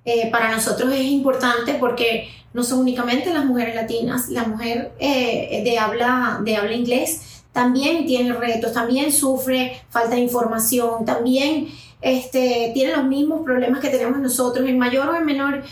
Eh, 0.06 0.30
para 0.32 0.50
nosotros 0.50 0.92
es 0.94 1.04
importante 1.04 1.74
porque 1.74 2.30
no 2.54 2.64
son 2.64 2.80
únicamente 2.80 3.34
las 3.34 3.44
mujeres 3.46 3.76
latinas, 3.76 4.30
la 4.30 4.46
mujer 4.46 4.94
eh, 5.00 5.62
de, 5.66 5.78
habla, 5.78 6.40
de 6.44 6.56
habla 6.56 6.74
inglés 6.74 7.44
también 7.52 8.06
tiene 8.06 8.34
retos, 8.34 8.72
también 8.72 9.12
sufre 9.12 9.82
falta 9.90 10.16
de 10.16 10.22
información, 10.22 11.06
también 11.06 11.68
este, 12.02 12.72
tiene 12.74 12.96
los 12.96 13.06
mismos 13.06 13.42
problemas 13.44 13.80
que 13.80 13.90
tenemos 13.90 14.20
nosotros, 14.20 14.68
en 14.68 14.78
mayor 14.78 15.10
o 15.10 15.16
en 15.16 15.26
menor. 15.26 15.64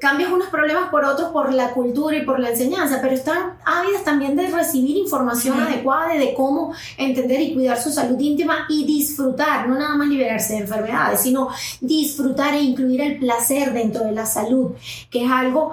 Cambias 0.00 0.30
unos 0.30 0.46
problemas 0.46 0.90
por 0.90 1.04
otros 1.04 1.30
por 1.30 1.52
la 1.52 1.70
cultura 1.70 2.16
y 2.16 2.22
por 2.22 2.38
la 2.38 2.50
enseñanza, 2.50 3.00
pero 3.02 3.14
están 3.14 3.54
ávidas 3.64 4.04
también 4.04 4.36
de 4.36 4.46
recibir 4.46 4.96
información 4.96 5.60
adecuada 5.60 6.14
de 6.14 6.34
cómo 6.34 6.72
entender 6.96 7.40
y 7.40 7.52
cuidar 7.52 7.82
su 7.82 7.90
salud 7.90 8.16
íntima 8.20 8.66
y 8.68 8.84
disfrutar, 8.84 9.68
no 9.68 9.74
nada 9.74 9.96
más 9.96 10.06
liberarse 10.06 10.52
de 10.52 10.60
enfermedades, 10.60 11.20
sino 11.20 11.48
disfrutar 11.80 12.54
e 12.54 12.62
incluir 12.62 13.00
el 13.00 13.18
placer 13.18 13.72
dentro 13.72 14.04
de 14.04 14.12
la 14.12 14.24
salud, 14.24 14.70
que 15.10 15.24
es 15.24 15.30
algo 15.30 15.72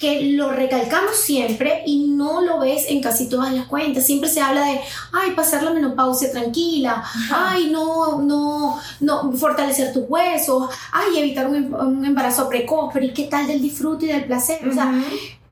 que 0.00 0.32
lo 0.32 0.50
recalcamos 0.50 1.14
siempre 1.16 1.82
y 1.86 2.06
no 2.08 2.40
lo 2.40 2.58
ves 2.58 2.86
en 2.88 3.02
casi 3.02 3.28
todas 3.28 3.52
las 3.52 3.66
cuentas. 3.66 4.06
Siempre 4.06 4.30
se 4.30 4.40
habla 4.40 4.64
de, 4.64 4.80
ay, 5.12 5.32
pasar 5.36 5.62
la 5.62 5.72
menopausia 5.72 6.32
tranquila, 6.32 7.04
ay, 7.30 7.68
no, 7.70 8.20
no, 8.22 8.80
no, 9.00 9.32
fortalecer 9.32 9.92
tus 9.92 10.04
huesos, 10.08 10.70
ay, 10.92 11.18
evitar 11.18 11.46
un, 11.46 11.56
em- 11.56 11.74
un 11.74 12.04
embarazo 12.04 12.48
precoz, 12.48 12.90
pero 12.94 13.04
¿y 13.04 13.12
qué 13.12 13.24
tal 13.24 13.46
del 13.46 13.60
disfrute 13.60 14.06
y 14.06 14.08
del 14.08 14.24
placer? 14.24 14.66
O 14.66 14.72
sea, 14.72 14.90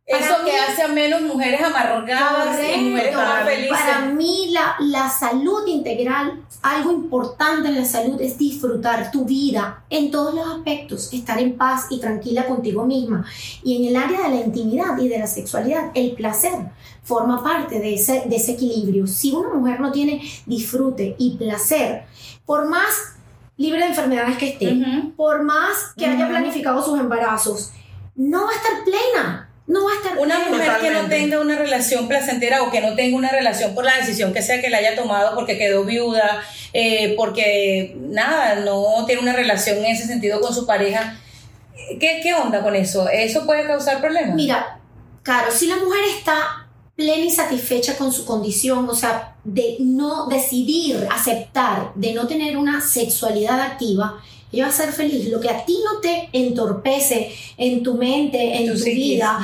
Eso 0.09 0.37
que 0.44 0.57
hace 0.59 0.83
a 0.83 0.88
menos 0.88 1.21
mujeres 1.21 1.61
amargadas 1.62 2.57
y 2.59 2.81
mujeres 2.81 3.14
Correcto. 3.14 3.18
más 3.18 3.44
felices. 3.44 3.79
Para 3.79 4.01
mí 4.07 4.49
la, 4.53 4.75
la 4.81 5.11
salud 5.11 5.66
integral, 5.66 6.40
algo 6.62 6.92
importante 6.92 7.68
en 7.68 7.77
la 7.77 7.85
salud 7.85 8.18
es 8.21 8.38
disfrutar 8.38 9.11
tu 9.11 9.27
vida 9.27 9.85
en 9.90 10.11
todos 10.11 10.35
los 10.35 10.47
aspectos, 10.49 11.12
estar 11.12 11.38
en 11.38 11.59
paz 11.59 11.87
y 11.90 12.01
tranquila 12.01 12.47
contigo 12.47 12.87
misma. 12.87 13.27
Y 13.62 13.77
en 13.77 13.94
el 13.94 14.03
área 14.03 14.23
de 14.23 14.29
la 14.31 14.40
intimidad 14.47 14.97
y 14.99 15.09
de 15.09 15.18
la 15.18 15.27
sexualidad, 15.27 15.90
el 15.94 16.12
placer 16.12 16.55
forma 17.05 17.42
parte 17.44 17.79
de 17.79 17.94
ese, 17.94 18.23
de 18.27 18.37
ese 18.37 18.53
equilibrio. 18.53 19.07
Si 19.07 19.33
una 19.33 19.51
mujer 19.55 19.79
no 19.81 19.92
tiene 19.92 20.23
disfrute 20.47 21.16
y 21.18 21.37
placer, 21.37 22.05
por 22.47 22.66
más 22.66 23.14
libre 23.59 23.81
de 23.81 23.87
enfermedades 23.88 24.38
que 24.38 24.49
esté, 24.51 24.75
por 25.18 25.42
más 25.42 25.92
que 25.99 26.07
haya 26.07 26.25
Ujú. 26.25 26.31
planificado 26.31 26.83
sus 26.83 26.99
embarazos, 26.99 27.73
no 28.14 28.44
va 28.44 28.51
a 28.51 28.55
estar 28.55 28.85
plena. 28.85 29.44
No 29.66 29.85
va 29.85 29.90
a 29.92 29.97
estar 29.97 30.18
Una 30.18 30.35
plena. 30.37 30.51
mujer 30.51 30.66
que 30.66 30.73
no 30.73 30.79
Totalmente. 30.79 31.08
Tenga 31.20 31.40
una 31.40 31.57
relación 31.57 32.09
placentera 32.09 32.62
o 32.62 32.70
que 32.70 32.81
no 32.81 32.94
tenga 32.94 33.16
una 33.16 33.31
relación 33.31 33.74
por 33.74 33.85
la 33.85 33.96
decisión 33.96 34.33
que 34.33 34.42
sea 34.42 34.61
que 34.61 34.70
la 34.70 34.78
haya 34.78 34.96
tomado 34.96 35.35
porque 35.35 35.59
quedó 35.59 35.85
viuda, 35.85 36.42
eh, 36.72 37.14
porque 37.16 37.96
nada, 37.98 38.57
no 38.57 39.04
tiene 39.07 39.22
una 39.22 39.33
relación 39.33 39.78
en 39.78 39.87
ese 39.87 40.07
sentido 40.07 40.40
con 40.40 40.54
su 40.54 40.66
pareja. 40.66 41.18
¿Qué, 42.00 42.20
qué 42.22 42.35
onda 42.35 42.62
con 42.62 42.74
eso? 42.74 43.09
¿Eso 43.09 43.46
puede 43.46 43.66
causar 43.66 44.00
problemas? 44.00 44.35
Mira, 44.35 44.81
claro, 45.22 45.50
si 45.50 45.66
la 45.66 45.76
mujer 45.76 46.00
está 46.16 46.68
plena 46.98 47.24
y 47.24 47.31
satisfecha 47.31 47.96
con 47.96 48.12
su 48.12 48.24
condición, 48.24 48.88
o 48.88 48.94
sea, 48.94 49.37
de 49.44 49.76
no 49.78 50.26
decidir, 50.26 51.07
aceptar, 51.11 51.92
de 51.94 52.12
no 52.12 52.26
tener 52.26 52.57
una 52.57 52.81
sexualidad 52.81 53.61
activa, 53.61 54.20
ella 54.52 54.64
va 54.64 54.70
a 54.70 54.72
ser 54.72 54.92
feliz. 54.92 55.28
Lo 55.28 55.40
que 55.40 55.48
a 55.48 55.64
ti 55.64 55.78
no 55.85 56.00
te 56.00 56.28
entorpece 56.33 57.33
en 57.57 57.83
tu 57.83 57.94
mente, 57.94 58.57
en 58.57 58.66
tu, 58.66 58.85
vida. 58.85 59.38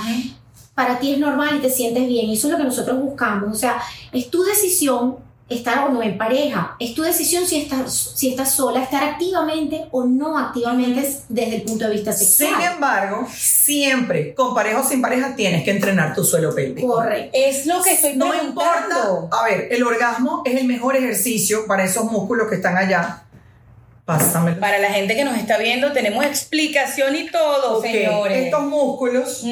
Para 0.75 0.99
ti 0.99 1.13
es 1.13 1.19
normal 1.19 1.57
y 1.57 1.61
te 1.61 1.71
sientes 1.71 2.07
bien. 2.07 2.27
Y 2.27 2.35
eso 2.35 2.49
es 2.49 2.53
lo 2.53 2.59
que 2.59 2.65
nosotros 2.65 3.01
buscamos. 3.01 3.53
O 3.53 3.59
sea, 3.59 3.81
es 4.13 4.31
tu 4.31 4.43
decisión 4.43 5.17
estar 5.49 5.87
o 5.87 5.89
no 5.91 6.03
en 6.03 6.17
pareja. 6.17 6.77
Es 6.79 6.95
tu 6.95 7.03
decisión 7.03 7.47
si 7.47 7.61
estás, 7.61 8.13
si 8.15 8.31
estás 8.31 8.55
sola, 8.55 8.83
estar 8.83 9.05
activamente 9.05 9.87
o 9.91 10.05
no 10.05 10.39
activamente 10.39 11.01
desde 11.29 11.57
el 11.57 11.63
punto 11.63 11.85
de 11.87 11.93
vista 11.93 12.13
sexual. 12.13 12.61
Sin 12.61 12.73
embargo, 12.73 13.27
siempre, 13.37 14.35
con 14.35 14.55
pareja 14.55 14.81
o 14.81 14.85
sin 14.85 15.03
pareja, 15.03 15.37
tienes 15.37 15.65
que 15.65 15.71
entrenar 15.71 16.15
tu 16.15 16.25
suelo 16.25 16.55
pélvico. 16.55 16.95
Correcto. 16.95 17.31
Es 17.33 17.67
lo 17.67 17.83
que 17.83 17.93
estoy 17.93 18.17
No 18.17 18.35
importa. 18.35 19.29
A 19.31 19.45
ver, 19.45 19.69
el 19.71 19.83
orgasmo 19.83 20.43
es 20.45 20.57
el 20.57 20.67
mejor 20.67 20.97
ejercicio 20.97 21.67
para 21.67 21.85
esos 21.85 22.05
músculos 22.05 22.49
que 22.49 22.57
están 22.57 22.77
allá. 22.77 23.24
Pásamelo. 24.05 24.61
Para 24.61 24.79
la 24.79 24.91
gente 24.91 25.17
que 25.17 25.25
nos 25.25 25.37
está 25.39 25.57
viendo, 25.57 25.93
tenemos 25.93 26.25
explicación 26.27 27.17
y 27.17 27.31
todo, 27.31 27.81
señores. 27.81 28.45
Estos 28.45 28.65
músculos 28.65 29.43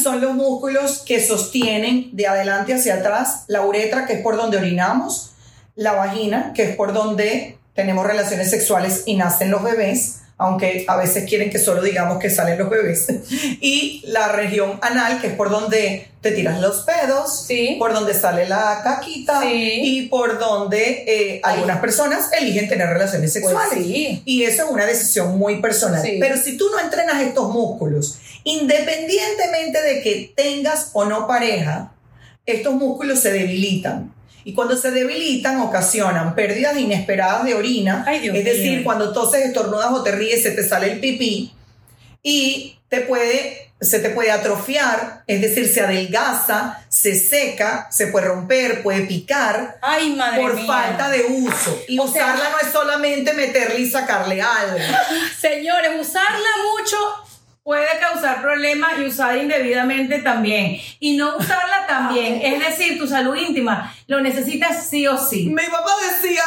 son 0.00 0.20
los 0.20 0.34
músculos 0.34 1.02
que 1.04 1.20
sostienen 1.20 2.10
de 2.12 2.28
adelante 2.28 2.74
hacia 2.74 2.96
atrás 2.96 3.44
la 3.48 3.62
uretra, 3.62 4.06
que 4.06 4.14
es 4.14 4.20
por 4.20 4.36
donde 4.36 4.58
orinamos, 4.58 5.32
la 5.74 5.92
vagina, 5.92 6.52
que 6.54 6.62
es 6.70 6.76
por 6.76 6.92
donde 6.92 7.58
tenemos 7.74 8.06
relaciones 8.06 8.50
sexuales 8.50 9.02
y 9.06 9.16
nacen 9.16 9.50
los 9.50 9.62
bebés, 9.62 10.19
aunque 10.40 10.84
a 10.88 10.96
veces 10.96 11.28
quieren 11.28 11.50
que 11.50 11.58
solo 11.58 11.82
digamos 11.82 12.18
que 12.18 12.30
salen 12.30 12.58
los 12.58 12.68
bebés, 12.70 13.06
y 13.60 14.02
la 14.06 14.32
región 14.32 14.78
anal, 14.82 15.20
que 15.20 15.28
es 15.28 15.34
por 15.34 15.50
donde 15.50 16.08
te 16.20 16.32
tiras 16.32 16.60
los 16.60 16.82
pedos, 16.82 17.44
Sí. 17.46 17.76
por 17.78 17.92
donde 17.94 18.12
sale 18.14 18.48
la 18.48 18.80
caquita 18.82 19.40
Sí. 19.42 19.80
y 19.82 20.08
por 20.08 20.38
donde 20.38 21.04
eh, 21.06 21.40
algunas 21.44 21.78
personas 21.78 22.30
eligen 22.38 22.68
tener 22.68 22.88
relaciones 22.88 23.32
Pues 23.32 23.44
sexuales. 23.44 23.84
sí. 23.86 24.22
Y 24.24 24.42
eso 24.44 24.64
es 24.64 24.70
una 24.70 24.84
decisión 24.86 25.38
muy 25.38 25.60
personal. 25.62 26.02
Pero 26.20 26.36
si 26.36 26.56
tú 26.56 26.66
no 26.70 26.78
entrenas 26.80 27.22
estos 27.22 27.48
músculos, 27.52 28.18
independientemente 28.44 29.80
de 29.82 30.02
que 30.02 30.32
tengas 30.36 30.90
o 30.92 31.04
no 31.04 31.26
pareja, 31.26 31.92
estos 32.46 32.74
músculos 32.74 33.20
se 33.20 33.32
debilitan. 33.32 34.12
Y 34.44 34.54
cuando 34.54 34.76
se 34.76 34.90
debilitan, 34.90 35.60
ocasionan 35.60 36.34
pérdidas 36.34 36.76
inesperadas 36.78 37.44
de 37.44 37.54
orina. 37.54 38.04
Ay, 38.06 38.20
Dios 38.20 38.36
es 38.36 38.44
decir, 38.44 38.76
mío. 38.76 38.84
cuando 38.84 39.12
toses, 39.12 39.44
estornudas 39.44 39.90
o 39.92 40.02
te 40.02 40.12
ríes, 40.12 40.42
se 40.42 40.50
te 40.52 40.66
sale 40.66 40.92
el 40.92 41.00
pipí. 41.00 41.52
Y 42.22 42.78
te 42.88 43.02
puede, 43.02 43.72
se 43.80 44.00
te 44.00 44.10
puede 44.10 44.30
atrofiar, 44.30 45.22
es 45.26 45.40
decir, 45.40 45.66
se 45.72 45.80
adelgaza, 45.80 46.84
se 46.88 47.18
seca, 47.18 47.88
se 47.90 48.08
puede 48.08 48.26
romper, 48.26 48.82
puede 48.82 49.02
picar 49.02 49.78
Ay, 49.80 50.10
madre 50.16 50.42
por 50.42 50.54
mía. 50.54 50.66
falta 50.66 51.08
de 51.08 51.22
uso. 51.24 51.78
Y 51.88 51.98
O 51.98 52.06
sea- 52.08 52.24
usarla 52.34 52.50
no 52.50 52.58
es 52.66 52.72
solamente 52.72 53.32
meterle 53.32 53.80
y 53.80 53.90
sacarle 53.90 54.42
algo. 54.42 54.76
Señores, 55.40 55.92
usarla 56.00 56.48
mucho 56.78 56.96
puede 57.62 57.86
causar 58.00 58.42
problemas 58.42 58.92
y 58.98 59.04
usar 59.04 59.36
indebidamente 59.36 60.18
también. 60.18 60.78
Y 60.98 61.16
no 61.16 61.36
usarla 61.36 61.79
también, 61.90 62.40
es 62.42 62.58
decir, 62.60 62.98
tu 62.98 63.06
salud 63.06 63.34
íntima 63.34 63.92
lo 64.06 64.20
necesitas 64.20 64.88
sí 64.88 65.06
o 65.06 65.16
sí. 65.16 65.46
Mi 65.46 65.66
papá 65.66 65.90
decía 66.10 66.42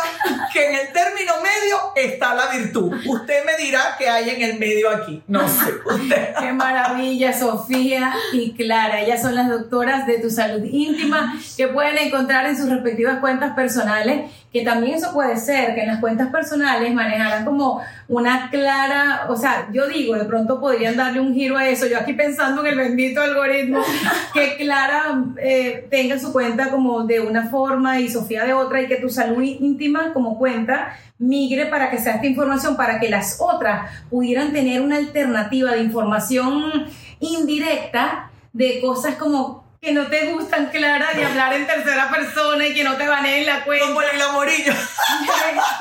que 0.52 0.70
en 0.70 0.76
el 0.76 0.94
término 0.94 1.34
medio 1.42 1.78
está 1.96 2.34
la 2.34 2.48
virtud. 2.48 2.94
Usted 3.06 3.46
me 3.46 3.56
dirá 3.64 3.96
qué 3.98 4.10
hay 4.10 4.30
en 4.30 4.42
el 4.42 4.60
medio 4.60 4.90
aquí. 4.90 5.22
No 5.28 5.48
sé. 5.48 5.74
Usted. 5.86 6.34
Qué 6.40 6.52
maravilla, 6.52 7.38
Sofía 7.38 8.14
y 8.34 8.54
Clara. 8.54 9.02
Ellas 9.02 9.22
son 9.22 9.36
las 9.36 9.50
doctoras 9.50 10.08
de 10.08 10.20
tu 10.20 10.30
salud 10.30 10.64
íntima 10.64 11.38
que 11.56 11.68
pueden 11.68 11.98
encontrar 11.98 12.46
en 12.46 12.58
sus 12.58 12.70
respectivas 12.70 13.20
cuentas 13.20 13.54
personales, 13.56 14.30
que 14.54 14.62
también 14.62 14.94
eso 14.94 15.12
puede 15.12 15.36
ser, 15.38 15.74
que 15.74 15.82
en 15.82 15.88
las 15.88 16.00
cuentas 16.00 16.30
personales 16.30 16.94
manejaran 16.94 17.44
como 17.44 17.82
una 18.08 18.52
clara, 18.52 19.26
o 19.28 19.36
sea, 19.36 19.68
yo 19.74 19.88
digo, 19.88 20.14
de 20.14 20.26
pronto 20.26 20.60
podrían 20.60 20.96
darle 20.96 21.20
un 21.20 21.34
giro 21.34 21.58
a 21.58 21.68
eso. 21.68 21.88
Yo 21.88 21.98
aquí 21.98 22.14
pensando 22.14 22.62
en 22.62 22.68
el 22.68 22.78
bendito 22.78 23.20
algoritmo, 23.20 23.82
que 24.34 24.56
Clara 24.58 25.24
eh, 25.38 25.88
tenga 25.90 26.20
su 26.20 26.32
cuenta 26.32 26.70
como 26.70 27.04
de 27.04 27.20
una 27.20 27.50
forma 27.50 28.00
y 28.00 28.10
Sofía 28.10 28.46
de 28.46 28.54
otra 28.54 28.84
y 28.84 28.88
que 28.88 28.98
tu 28.98 29.10
salud 29.10 29.42
íntima 29.42 30.14
como 30.14 30.38
cuenta 30.38 30.94
migre 31.18 31.66
para 31.66 31.90
que 31.90 31.98
sea 31.98 32.16
esta 32.16 32.28
información, 32.28 32.78
para 32.78 33.00
que 33.00 33.10
las 33.10 33.38
otras 33.40 33.90
pudieran 34.12 34.54
tener 34.54 34.82
una 34.82 34.98
alternativa 34.98 35.72
de 35.72 35.82
información 35.82 36.86
indirecta 37.20 38.30
de 38.52 38.82
cosas 38.82 39.16
como 39.16 39.63
que 39.84 39.92
no 39.92 40.08
te 40.08 40.32
gustan, 40.32 40.68
Clara, 40.68 41.12
de 41.14 41.26
hablar 41.26 41.52
en 41.54 41.68
tercera 41.68 42.10
persona 42.10 42.66
y 42.66 42.74
que 42.74 42.86
no 42.86 42.96
te 42.96 43.06
baneen 43.06 43.46
la 43.46 43.66
cuenta. 43.66 43.86
Como 43.88 44.02
el 44.02 44.22
amorillo. 44.22 44.72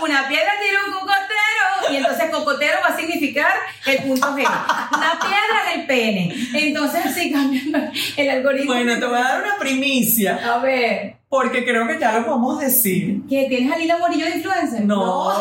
Una 0.00 0.26
piedra 0.26 0.50
tira 0.60 0.80
un 0.88 0.92
cocotero 0.92 1.92
y 1.92 1.96
entonces 1.98 2.30
cocotero 2.30 2.78
va 2.82 2.94
a 2.94 2.96
significar 2.96 3.52
el 3.86 3.98
punto 4.02 4.26
G. 4.34 4.40
Una 4.40 5.18
piedra 5.20 5.70
es 5.70 5.76
el 5.78 5.86
pene. 5.86 6.34
Entonces 6.52 7.06
así 7.06 7.30
cambian 7.30 7.92
el 8.16 8.30
algoritmo. 8.30 8.72
Bueno, 8.74 8.98
te 8.98 9.06
voy 9.06 9.18
a 9.20 9.22
dar 9.22 9.42
una 9.44 9.56
primicia. 9.58 10.40
A 10.52 10.58
ver, 10.58 11.18
Porque 11.28 11.64
creo 11.64 11.86
que 11.86 12.00
ya 12.00 12.10
lo 12.18 12.26
podemos 12.26 12.58
decir. 12.58 13.20
¿que 13.28 13.46
tienes 13.48 13.72
a 13.72 13.78
Lila 13.78 13.98
Morillo 13.98 14.26
de 14.26 14.32
influencer? 14.32 14.80
No. 14.84 15.32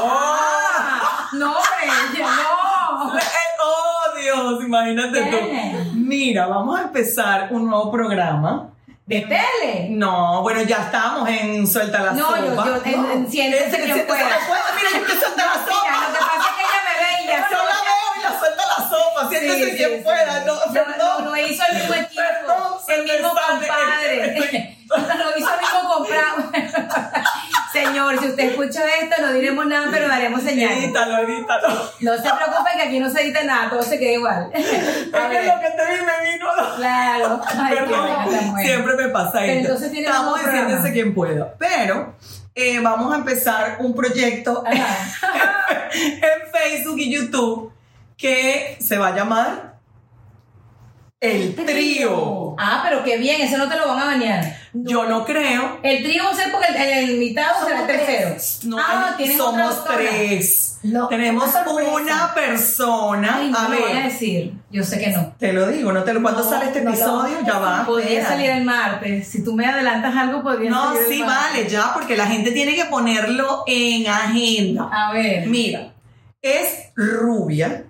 No, 1.34 1.48
hombre, 1.58 2.16
ya 2.16 2.26
no. 2.28 3.18
Eh, 3.18 3.22
Oh, 3.64 4.18
Dios, 4.20 4.64
imagínate 4.64 5.22
tú. 5.24 5.38
Mira, 6.12 6.46
vamos 6.46 6.78
a 6.78 6.84
empezar 6.84 7.48
un 7.52 7.70
nuevo 7.70 7.90
programa. 7.90 8.68
¿De 9.06 9.22
tele? 9.22 9.88
No, 9.92 10.42
bueno, 10.42 10.62
ya 10.64 10.80
estamos 10.88 11.30
en 11.30 11.66
Suelta 11.66 12.00
la 12.04 12.12
No, 12.12 12.36
yo- 12.36 12.50
Sopa. 12.50 12.66
yo- 12.66 12.82
en- 12.84 13.12
en 13.12 13.32
Siéntese 13.32 13.68
Ese- 13.68 13.78
quien 13.78 13.92
ese- 13.98 14.04
pueda. 14.06 14.20
ese- 14.20 14.52
Mira, 14.76 14.90
yo 15.00 15.06
que 15.06 15.14
Suelta 15.22 15.46
la 15.46 15.54
Sopa. 15.66 15.92
lo 16.04 16.14
que 16.14 16.20
pasa 16.20 16.50
es 16.50 16.56
que 16.58 16.64
ella 16.68 16.82
me 16.88 16.94
ve 17.00 17.24
y 17.24 17.28
ya 17.28 17.40
Yo 17.50 17.58
la 17.72 17.80
veo 17.88 18.08
y 18.20 18.24
la 18.24 18.40
suelta 18.40 18.64
la 18.74 18.90
sopa. 18.90 19.11
Siéntese 19.30 19.56
Sí, 19.66 19.72
sí, 19.72 19.78
quien 19.78 19.90
sí. 19.98 20.02
pueda. 20.04 20.44
No, 20.46 20.56
No, 20.66 20.74
perdón. 20.74 20.96
no, 21.00 21.20
lo 21.26 21.38
hizo 21.38 21.64
el 21.70 21.78
mismo 21.78 21.94
equipo, 21.96 22.22
Perdón, 22.22 22.74
el 22.88 23.04
mismo 23.04 23.30
compadre. 23.30 24.78
Lo 24.92 25.38
hizo 25.38 25.50
el 25.54 25.60
mismo 25.62 25.94
comprado. 25.94 26.52
Señor, 27.72 28.20
si 28.20 28.28
usted 28.28 28.50
escucha 28.50 28.82
esto, 29.02 29.22
no 29.22 29.32
diremos 29.32 29.66
nada, 29.66 29.88
pero 29.90 30.08
daremos 30.10 30.42
señales. 30.44 30.84
Edítalo, 30.84 31.20
edítalo. 31.20 31.70
No 32.02 32.14
se 32.18 32.24
preocupen 32.24 32.74
que 32.76 32.82
aquí 32.82 33.00
no 33.00 33.10
se 33.10 33.22
edita 33.22 33.44
nada, 33.44 33.70
todo 33.70 33.82
se 33.82 33.98
queda 33.98 34.12
igual. 34.12 34.50
Es 34.54 34.66
que 34.66 34.78
lo 35.12 35.60
que 35.60 35.70
te 35.70 35.86
vi 35.86 36.02
me 36.06 36.32
vino 36.32 36.48
Claro. 36.76 37.42
Ay, 37.58 37.76
Perdón, 37.76 38.10
buena 38.26 38.60
siempre 38.62 38.96
me 38.96 39.08
pasa 39.10 39.32
Pero 39.34 39.46
esto. 39.46 39.60
entonces 39.62 39.92
tiene 39.92 40.08
Estamos 40.08 40.44
diciéndose 40.44 40.92
quien 40.92 41.14
pueda. 41.14 41.54
Pero 41.58 42.16
eh, 42.56 42.80
vamos 42.82 43.14
a 43.14 43.16
empezar 43.18 43.78
un 43.80 43.96
proyecto 43.96 44.64
en 45.94 46.52
Facebook 46.52 47.00
y 47.00 47.14
YouTube 47.14 47.72
que 48.22 48.78
se 48.80 48.98
va 48.98 49.08
a 49.08 49.16
llamar 49.16 49.80
El 51.20 51.56
Trío. 51.56 52.56
Ah, 52.58 52.82
pero 52.84 53.04
qué 53.04 53.18
bien, 53.18 53.42
eso 53.42 53.58
no 53.58 53.68
te 53.68 53.76
lo 53.78 53.88
van 53.88 54.00
a 54.00 54.06
bañar. 54.06 54.58
Yo 54.74 55.06
no 55.06 55.26
creo. 55.26 55.80
El 55.84 56.02
trío 56.04 56.24
va 56.24 56.30
a 56.32 56.36
ser 56.36 56.52
porque 56.52 56.68
el, 56.70 56.76
el 56.78 57.10
invitado 57.12 57.66
será 57.68 57.82
el 57.82 57.88
tercero. 57.88 58.36
No, 58.64 58.78
ah, 58.80 59.16
somos 59.38 59.84
tres. 59.86 60.80
No, 60.84 61.08
Tenemos 61.10 61.52
una 61.68 62.34
persona. 62.34 63.38
Ay, 63.40 63.50
no 63.52 63.58
a 63.60 63.68
me 63.68 63.80
voy 63.80 63.92
a 63.92 63.94
ver, 63.96 64.04
decir. 64.06 64.54
Yo 64.72 64.84
sé 64.84 65.00
que 65.00 65.08
no. 65.12 65.34
te 65.38 65.52
lo 65.54 65.68
digo, 65.68 65.92
no 65.92 66.04
te 66.04 66.14
lo. 66.14 66.22
¿Cuándo 66.22 66.44
No, 66.44 66.50
sale 66.50 66.66
este 66.68 66.82
no 66.82 66.92
episodio? 66.92 67.38
ya 67.46 67.60
va. 67.60 67.86
Podría 67.86 68.26
salir 68.26 68.50
el 68.50 68.64
martes. 68.64 69.28
Si 69.28 69.44
tú 69.44 69.54
me 69.54 69.66
adelantas 69.66 70.16
algo, 70.16 70.42
podría 70.42 70.70
No, 70.70 70.86
salir 70.94 71.02
el 71.02 71.14
sí, 71.14 71.20
martes. 71.24 71.52
vale, 71.54 71.70
ya, 71.70 71.94
porque 71.94 72.16
la 72.16 72.28
gente 72.28 72.52
tiene 72.52 72.76
que 72.76 72.86
ponerlo 72.86 73.64
en 73.68 74.08
agenda. 74.08 74.90
A 74.92 75.12
ver. 75.14 75.48
Mira, 75.48 75.94
es 76.42 76.92
rubia. 76.96 77.86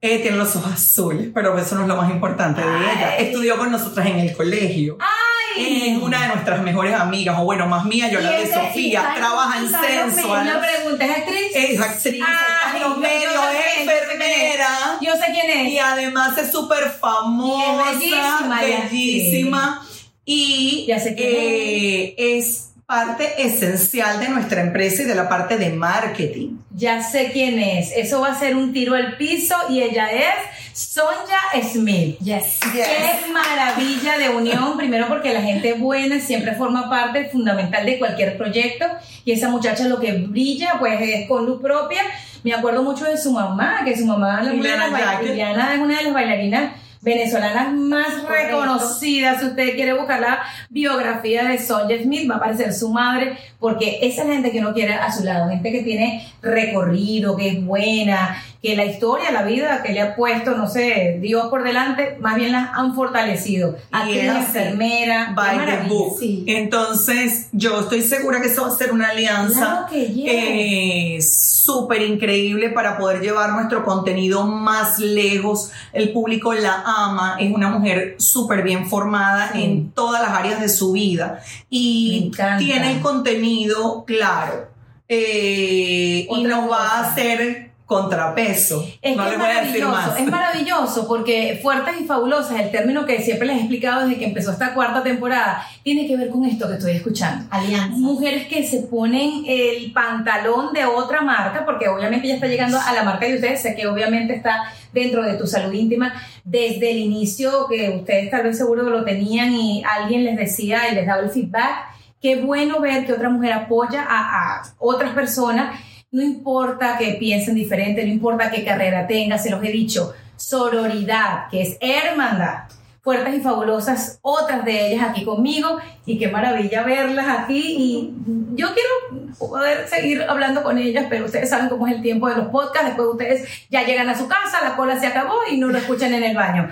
Eh, 0.00 0.20
tiene 0.20 0.36
los 0.36 0.54
ojos 0.54 0.72
azules, 0.72 1.28
pero 1.34 1.58
eso 1.58 1.74
no 1.74 1.82
es 1.82 1.88
lo 1.88 1.96
más 1.96 2.10
importante 2.10 2.60
de 2.60 2.76
ella. 2.76 3.14
Ay. 3.18 3.26
Estudió 3.26 3.58
con 3.58 3.72
nosotras 3.72 4.06
en 4.06 4.20
el 4.20 4.36
colegio. 4.36 4.96
Ay. 5.00 5.94
Es 5.96 6.02
una 6.02 6.22
de 6.22 6.28
nuestras 6.28 6.62
mejores 6.62 6.94
amigas, 6.94 7.36
o 7.38 7.44
bueno, 7.44 7.66
más 7.66 7.84
mía, 7.84 8.08
yo 8.08 8.20
la 8.20 8.30
de 8.30 8.46
Sofía. 8.46 9.14
Trabaja 9.16 9.58
en 9.58 9.68
Sensual. 9.68 10.42
Una 10.42 10.60
pregunta, 10.60 11.04
¿es 11.04 11.10
actriz? 11.10 11.50
Es 11.54 11.80
actriz, 11.80 12.22
Ay, 12.24 12.36
está 12.66 12.76
en 12.76 12.82
los 12.82 12.98
medios, 12.98 13.32
es 13.32 13.80
enfermera. 13.80 14.98
Yo 15.00 15.12
sé 15.16 15.32
quién 15.32 15.50
es. 15.50 15.72
Y 15.72 15.78
además 15.78 16.38
es 16.38 16.52
súper 16.52 16.90
famosa, 16.90 17.92
Y 17.94 17.94
es 17.94 17.98
bellísima, 17.98 18.60
bellísima. 18.60 19.86
Y 20.24 20.84
Ya 20.86 21.00
sé 21.00 21.16
eh, 21.18 22.14
es 22.18 22.68
parte 22.88 23.42
esencial 23.42 24.18
de 24.18 24.30
nuestra 24.30 24.62
empresa 24.62 25.02
y 25.02 25.04
de 25.04 25.14
la 25.14 25.28
parte 25.28 25.58
de 25.58 25.68
marketing. 25.68 26.56
Ya 26.74 27.02
sé 27.02 27.32
quién 27.34 27.58
es. 27.58 27.92
Eso 27.94 28.22
va 28.22 28.28
a 28.28 28.34
ser 28.34 28.56
un 28.56 28.72
tiro 28.72 28.94
al 28.94 29.18
piso 29.18 29.54
y 29.68 29.82
ella 29.82 30.08
es 30.10 30.32
Sonja 30.72 31.36
Smith. 31.70 32.18
Yes. 32.20 32.58
Qué 32.72 33.30
maravilla 33.30 34.16
de 34.16 34.30
unión, 34.30 34.78
primero 34.78 35.06
porque 35.06 35.34
la 35.34 35.42
gente 35.42 35.74
buena 35.74 36.18
siempre 36.18 36.54
forma 36.54 36.88
parte 36.88 37.28
fundamental 37.28 37.84
de 37.84 37.98
cualquier 37.98 38.38
proyecto 38.38 38.86
y 39.22 39.32
esa 39.32 39.50
muchacha 39.50 39.84
lo 39.84 40.00
que 40.00 40.12
brilla 40.12 40.76
pues 40.78 40.98
es 40.98 41.28
con 41.28 41.44
luz 41.44 41.60
propia. 41.60 42.00
Me 42.42 42.54
acuerdo 42.54 42.82
mucho 42.82 43.04
de 43.04 43.18
su 43.18 43.32
mamá, 43.32 43.82
que 43.84 43.98
su 43.98 44.06
mamá 44.06 44.42
de 44.42 44.54
Liliana. 44.54 45.20
Liliana 45.20 45.74
es 45.74 45.80
una 45.80 45.98
de 45.98 46.04
las 46.04 46.14
bailarinas 46.14 46.72
venezolanas 47.00 47.72
más 47.72 48.08
Correcto. 48.08 48.60
reconocidas. 48.60 49.40
Si 49.40 49.46
usted 49.46 49.74
quiere 49.74 49.92
buscar 49.92 50.20
la 50.20 50.42
biografía 50.70 51.44
de 51.44 51.58
Sonja 51.58 51.96
Smith, 52.02 52.28
va 52.30 52.34
a 52.34 52.38
aparecer 52.38 52.72
su 52.72 52.90
madre, 52.90 53.36
porque 53.58 53.98
esa 54.02 54.22
es 54.22 54.28
la 54.28 54.34
gente 54.34 54.50
que 54.50 54.60
uno 54.60 54.74
quiere 54.74 54.94
a 54.94 55.12
su 55.12 55.24
lado, 55.24 55.48
gente 55.48 55.70
que 55.70 55.82
tiene 55.82 56.26
recorrido, 56.42 57.36
que 57.36 57.48
es 57.48 57.64
buena, 57.64 58.42
que 58.60 58.74
la 58.74 58.84
historia, 58.84 59.30
la 59.30 59.42
vida 59.44 59.82
que 59.84 59.92
le 59.92 60.00
ha 60.00 60.16
puesto, 60.16 60.56
no 60.56 60.66
sé, 60.68 61.18
Dios 61.20 61.46
por 61.48 61.62
delante, 61.62 62.16
más 62.20 62.34
bien 62.34 62.50
las 62.50 62.70
han 62.74 62.92
fortalecido. 62.94 63.76
Es 63.92 64.28
así. 64.28 64.58
enfermera, 64.58 65.32
By 65.36 65.58
the 65.64 65.88
book. 65.88 66.16
sí. 66.18 66.44
Entonces, 66.48 67.48
yo 67.52 67.80
estoy 67.80 68.02
segura 68.02 68.40
que 68.40 68.48
eso 68.48 68.62
va 68.62 68.68
a 68.68 68.76
ser 68.76 68.90
una 68.92 69.10
alianza 69.10 69.86
Claro 69.88 70.24
eh, 70.26 71.18
súper 71.22 72.02
increíble 72.02 72.70
para 72.70 72.98
poder 72.98 73.20
llevar 73.20 73.50
nuestro 73.52 73.84
contenido 73.84 74.44
más 74.44 74.98
lejos. 74.98 75.70
El 75.92 76.12
público 76.12 76.52
la 76.52 76.82
ama, 76.84 77.36
es 77.38 77.52
una 77.54 77.68
mujer 77.70 78.16
súper 78.18 78.62
bien 78.62 78.88
formada 78.88 79.52
Sí. 79.52 79.62
en 79.62 79.92
todas 79.92 80.20
las 80.20 80.32
áreas 80.32 80.60
de 80.60 80.68
su 80.68 80.92
vida 80.92 81.40
y 81.70 82.32
tiene 82.58 82.92
el 82.96 83.00
contenido 83.02 84.04
claro. 84.04 84.66
Eh, 85.10 86.26
y 86.28 86.42
nos 86.44 86.70
va 86.70 86.98
a 86.98 87.00
hacer 87.08 87.67
contrapeso. 87.88 88.86
Es 89.00 89.16
no 89.16 89.24
que 89.24 89.30
le 89.30 89.34
es 89.36 89.40
voy 89.40 89.50
a 89.50 89.62
decir 89.62 89.82
maravilloso, 89.82 90.10
más. 90.10 90.20
es 90.20 90.30
maravilloso 90.30 91.08
porque 91.08 91.58
fuertes 91.62 91.94
y 91.98 92.04
fabulosas, 92.04 92.60
el 92.60 92.70
término 92.70 93.06
que 93.06 93.22
siempre 93.22 93.46
les 93.46 93.56
he 93.56 93.60
explicado 93.60 94.06
desde 94.06 94.18
que 94.18 94.26
empezó 94.26 94.52
esta 94.52 94.74
cuarta 94.74 95.02
temporada, 95.02 95.66
tiene 95.82 96.06
que 96.06 96.14
ver 96.14 96.28
con 96.28 96.44
esto 96.44 96.68
que 96.68 96.74
estoy 96.74 96.92
escuchando. 96.92 97.46
Alianza. 97.50 97.96
Mujeres 97.96 98.46
que 98.46 98.62
se 98.62 98.82
ponen 98.82 99.42
el 99.46 99.90
pantalón 99.94 100.74
de 100.74 100.84
otra 100.84 101.22
marca, 101.22 101.64
porque 101.64 101.88
obviamente 101.88 102.28
ya 102.28 102.34
está 102.34 102.46
llegando 102.46 102.78
a 102.78 102.92
la 102.92 103.04
marca 103.04 103.24
de 103.24 103.36
ustedes, 103.36 103.62
sé 103.62 103.74
que 103.74 103.86
obviamente 103.86 104.34
está 104.34 104.70
dentro 104.92 105.22
de 105.22 105.38
tu 105.38 105.46
salud 105.46 105.72
íntima 105.72 106.12
desde 106.44 106.90
el 106.90 106.98
inicio, 106.98 107.68
que 107.70 107.88
ustedes 107.88 108.30
tal 108.30 108.42
vez 108.42 108.58
seguro 108.58 108.82
lo 108.82 109.02
tenían 109.02 109.54
y 109.54 109.82
alguien 109.82 110.24
les 110.24 110.36
decía 110.36 110.90
y 110.92 110.94
les 110.94 111.06
daba 111.06 111.22
el 111.22 111.30
feedback. 111.30 111.86
Qué 112.20 112.36
bueno 112.36 112.80
ver 112.80 113.06
que 113.06 113.14
otra 113.14 113.30
mujer 113.30 113.54
apoya 113.54 114.04
a, 114.06 114.56
a 114.56 114.62
otras 114.78 115.12
personas, 115.12 115.80
no 116.10 116.22
importa 116.22 116.96
que 116.96 117.16
piensen 117.20 117.54
diferente, 117.54 118.04
no 118.04 118.12
importa 118.12 118.50
qué 118.50 118.64
carrera 118.64 119.06
tenga, 119.06 119.36
se 119.38 119.50
los 119.50 119.62
he 119.62 119.70
dicho, 119.70 120.14
sororidad, 120.36 121.48
que 121.50 121.62
es 121.62 121.76
hermandad. 121.80 122.64
fuertes 123.02 123.36
y 123.36 123.40
fabulosas, 123.40 124.18
otras 124.20 124.66
de 124.66 124.92
ellas 124.92 125.06
aquí 125.08 125.24
conmigo, 125.24 125.78
y 126.04 126.18
qué 126.18 126.28
maravilla 126.28 126.82
verlas 126.82 127.26
aquí. 127.26 127.76
Y 127.78 128.14
yo 128.54 128.68
quiero 128.74 129.34
poder 129.38 129.88
seguir 129.88 130.22
hablando 130.28 130.62
con 130.62 130.76
ellas, 130.76 131.06
pero 131.08 131.24
ustedes 131.24 131.48
saben 131.48 131.70
cómo 131.70 131.86
es 131.86 131.94
el 131.94 132.02
tiempo 132.02 132.28
de 132.28 132.36
los 132.36 132.48
podcasts, 132.48 132.88
después 132.88 133.08
ustedes 133.08 133.48
ya 133.70 133.84
llegan 133.84 134.10
a 134.10 134.18
su 134.18 134.28
casa, 134.28 134.62
la 134.62 134.76
cola 134.76 135.00
se 135.00 135.06
acabó 135.06 135.36
y 135.50 135.56
no 135.56 135.68
lo 135.68 135.78
escuchan 135.78 136.12
en 136.12 136.22
el 136.22 136.36
baño. 136.36 136.68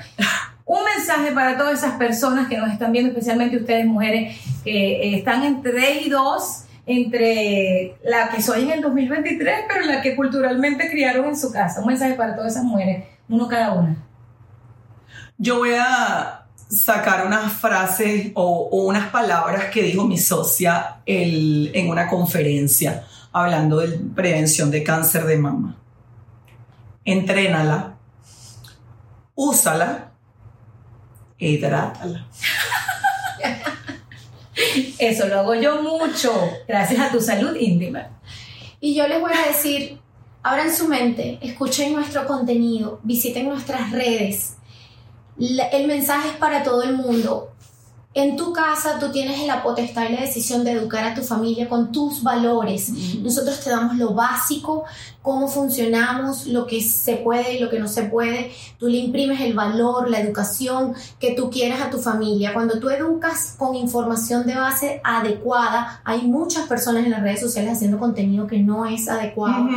Un 0.67 0.81
mensaje 0.85 1.33
para 1.33 1.57
todas 1.57 1.79
esas 1.79 1.93
personas 1.93 2.49
que 2.49 2.59
nos 2.59 2.71
están 2.71 2.93
viendo, 2.93 3.11
especialmente 3.11 3.57
ustedes 3.57 3.87
mujeres 3.87 4.39
que 4.65 5.17
están 5.17 5.43
entre 5.45 5.73
3 5.73 6.07
y 6.07 6.11
2 6.11 6.66
entre 6.87 7.99
la 8.05 8.31
que 8.31 8.41
soy 8.41 8.63
en 8.63 8.71
el 8.71 8.81
2023, 8.81 9.65
pero 9.69 9.85
la 9.85 10.01
que 10.01 10.15
culturalmente 10.15 10.89
criaron 10.89 11.27
en 11.27 11.37
su 11.37 11.53
casa. 11.53 11.81
Un 11.81 11.89
mensaje 11.89 12.15
para 12.15 12.37
todas 12.37 12.53
esas 12.53 12.65
mujeres, 12.65 13.05
uno 13.29 13.49
cada 13.49 13.73
una. 13.73 13.97
Yo 15.37 15.59
voy 15.59 15.75
a 15.79 16.47
sacar 16.69 17.27
unas 17.27 17.53
frases 17.53 18.31
o, 18.35 18.69
o 18.71 18.87
unas 18.87 19.11
palabras 19.11 19.67
que 19.67 19.83
dijo 19.83 20.05
mi 20.05 20.19
socia 20.19 20.99
el, 21.05 21.71
en 21.75 21.89
una 21.91 22.09
conferencia 22.09 23.05
hablando 23.33 23.79
de 23.79 23.99
prevención 24.15 24.71
de 24.71 24.83
cáncer 24.83 25.25
de 25.25 25.37
mama. 25.37 25.77
Entrénala, 27.05 27.97
úsala, 29.35 30.13
e 31.39 31.51
hidrátala. 31.51 32.27
Eso 34.99 35.29
lo 35.29 35.41
hago 35.41 35.55
yo 35.55 35.83
mucho, 35.83 36.33
gracias 36.67 37.01
a 37.01 37.11
tu 37.11 37.21
salud 37.21 37.57
íntima. 37.57 38.09
Y 38.81 38.95
yo 38.95 39.09
les 39.09 39.21
voy 39.21 39.33
a 39.33 39.49
decir, 39.49 39.99
abran 40.43 40.75
su 40.75 40.89
mente, 40.89 41.39
escuchen 41.41 41.93
nuestro 41.93 42.27
contenido, 42.27 43.01
visiten 43.03 43.49
nuestras 43.49 43.91
redes. 43.91 44.57
El 45.39 45.87
mensaje 45.87 46.29
es 46.29 46.37
para 46.37 46.63
todo 46.63 46.83
el 46.83 46.95
mundo. 46.95 47.56
En 48.17 48.35
tu 48.35 48.51
casa 48.55 48.99
tú 48.99 49.13
tienes 49.13 49.47
la 49.47 49.63
potestad 49.63 50.09
y 50.09 50.15
la 50.15 50.23
decisión 50.23 50.65
de 50.65 50.73
educar 50.73 51.05
a 51.05 51.15
tu 51.15 51.21
familia 51.21 51.69
con 51.69 51.93
tus 51.93 52.23
valores. 52.23 52.89
Nosotros 53.21 53.61
te 53.61 53.69
damos 53.69 53.99
lo 53.99 54.15
básico, 54.15 54.85
cómo 55.21 55.49
funcionamos, 55.49 56.47
lo 56.47 56.67
que 56.67 56.81
se 56.81 57.17
puede 57.17 57.57
y 57.57 57.59
lo 57.59 57.69
que 57.69 57.79
no 57.79 57.89
se 57.89 58.05
puede. 58.05 58.53
Tú 58.79 58.89
le 58.89 58.97
imprimes 58.97 59.43
el 59.43 59.53
valor, 59.53 60.09
la 60.09 60.19
educación 60.19 60.95
que 61.21 61.35
tú 61.35 61.51
quieras 61.51 61.83
a 61.83 61.91
tu 61.91 61.99
familia. 61.99 62.55
Cuando 62.55 62.81
tú 62.81 62.89
educas 62.89 63.55
con 63.59 63.75
información 63.75 64.47
de 64.47 64.55
base 64.55 65.03
adecuada, 65.05 66.01
hay 66.03 66.23
muchas 66.23 66.67
personas 66.67 67.05
en 67.05 67.11
las 67.11 67.21
redes 67.21 67.43
sociales 67.43 67.75
haciendo 67.75 67.99
contenido 67.99 68.47
que 68.47 68.61
no 68.61 68.87
es 68.87 69.11
adecuado. 69.11 69.69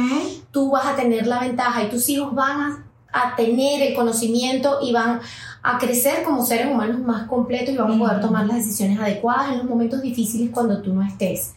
Tú 0.52 0.72
vas 0.72 0.86
a 0.86 0.96
tener 0.96 1.28
la 1.28 1.42
ventaja 1.42 1.84
y 1.84 1.90
tus 1.90 2.08
hijos 2.08 2.34
van 2.34 2.62
a, 2.62 2.86
a 3.12 3.36
tener 3.36 3.82
el 3.82 3.94
conocimiento 3.96 4.80
y 4.82 4.94
van 4.94 5.20
a 5.62 5.78
crecer 5.78 6.24
como 6.24 6.46
seres 6.46 6.68
humanos 6.68 7.00
más 7.02 7.28
completos 7.28 7.74
y 7.74 7.78
van 7.78 7.92
a 7.92 7.98
poder 7.98 8.22
tomar 8.22 8.46
las 8.46 8.58
decisiones 8.58 9.00
adecuadas 9.00 9.52
en 9.52 9.58
los 9.60 9.66
momentos 9.68 10.02
difíciles 10.02 10.50
cuando 10.52 10.82
tú 10.82 10.94
no 10.94 11.04
estés. 11.06 11.54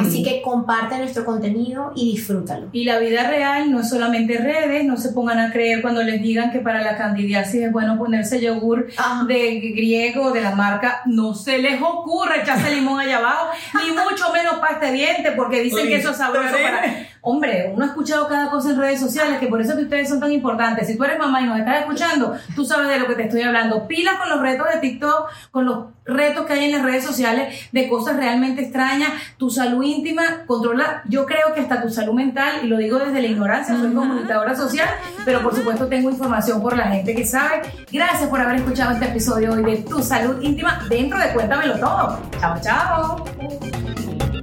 Así 0.00 0.22
que 0.24 0.42
comparte 0.42 0.98
nuestro 0.98 1.24
contenido 1.24 1.92
y 1.94 2.12
disfrútalo. 2.12 2.68
Y 2.72 2.84
la 2.84 2.98
vida 2.98 3.28
real 3.28 3.70
no 3.70 3.80
es 3.80 3.88
solamente 3.88 4.38
redes, 4.38 4.84
no 4.84 4.96
se 4.96 5.10
pongan 5.10 5.38
a 5.38 5.52
creer 5.52 5.82
cuando 5.82 6.02
les 6.02 6.20
digan 6.20 6.50
que 6.50 6.58
para 6.60 6.82
la 6.82 6.96
candidiasis 6.96 7.62
es 7.62 7.72
bueno 7.72 7.98
ponerse 7.98 8.40
yogur 8.40 8.88
Ah. 8.98 9.24
de 9.26 9.60
griego 9.74 10.32
de 10.32 10.40
la 10.40 10.54
marca, 10.54 11.02
no 11.06 11.34
se 11.34 11.58
les 11.58 11.80
ocurre 11.80 12.42
echarse 12.42 12.74
limón 12.74 12.98
allá 13.00 13.18
abajo, 13.18 13.48
ni 13.74 13.90
mucho 14.10 14.32
menos 14.32 14.54
pasta 14.60 14.86
de 14.86 14.92
diente, 14.92 15.32
porque 15.32 15.60
dicen 15.62 15.82
Uy, 15.84 15.88
que 15.88 15.96
eso 15.96 16.10
es 16.10 16.16
sabroso 16.16 16.48
¿pero 16.52 16.64
para... 16.64 16.82
Hombre, 17.26 17.72
uno 17.74 17.84
ha 17.84 17.88
escuchado 17.88 18.28
cada 18.28 18.50
cosa 18.50 18.70
en 18.70 18.76
redes 18.76 19.00
sociales, 19.00 19.38
que 19.38 19.46
por 19.46 19.58
eso 19.58 19.74
que 19.76 19.84
ustedes 19.84 20.10
son 20.10 20.20
tan 20.20 20.30
importantes. 20.30 20.86
Si 20.86 20.94
tú 20.96 21.04
eres 21.04 21.18
mamá 21.18 21.40
y 21.40 21.46
nos 21.46 21.58
estás 21.58 21.78
escuchando, 21.80 22.34
tú 22.54 22.66
sabes 22.66 22.88
de 22.88 22.98
lo 22.98 23.06
que 23.06 23.14
te 23.14 23.22
estoy 23.22 23.43
hablando. 23.44 23.86
Pilas 23.86 24.16
con 24.16 24.28
los 24.28 24.40
retos 24.40 24.66
de 24.72 24.80
TikTok, 24.80 25.28
con 25.50 25.64
los 25.64 25.86
retos 26.04 26.46
que 26.46 26.52
hay 26.52 26.64
en 26.64 26.72
las 26.72 26.82
redes 26.82 27.04
sociales 27.04 27.68
de 27.72 27.88
cosas 27.88 28.16
realmente 28.16 28.62
extrañas. 28.62 29.10
Tu 29.36 29.50
salud 29.50 29.82
íntima, 29.82 30.44
controla, 30.46 31.02
yo 31.08 31.26
creo 31.26 31.54
que 31.54 31.60
hasta 31.60 31.82
tu 31.82 31.90
salud 31.90 32.14
mental, 32.14 32.60
y 32.62 32.66
lo 32.66 32.76
digo 32.76 32.98
desde 32.98 33.20
la 33.20 33.28
ignorancia, 33.28 33.76
soy 33.76 33.92
comunicadora 33.92 34.54
social, 34.54 34.88
pero 35.24 35.42
por 35.42 35.54
supuesto 35.54 35.86
tengo 35.86 36.10
información 36.10 36.60
por 36.60 36.76
la 36.76 36.84
gente 36.84 37.14
que 37.14 37.24
sabe. 37.24 37.62
Gracias 37.90 38.28
por 38.28 38.40
haber 38.40 38.56
escuchado 38.56 38.92
este 38.92 39.06
episodio 39.06 39.52
hoy 39.52 39.62
de 39.62 39.76
Tu 39.78 40.02
Salud 40.02 40.40
Íntima 40.42 40.80
dentro 40.88 41.18
de 41.18 41.28
Cuéntamelo 41.32 41.78
Todo. 41.78 42.20
Chao, 42.40 42.60
chao. 42.60 44.33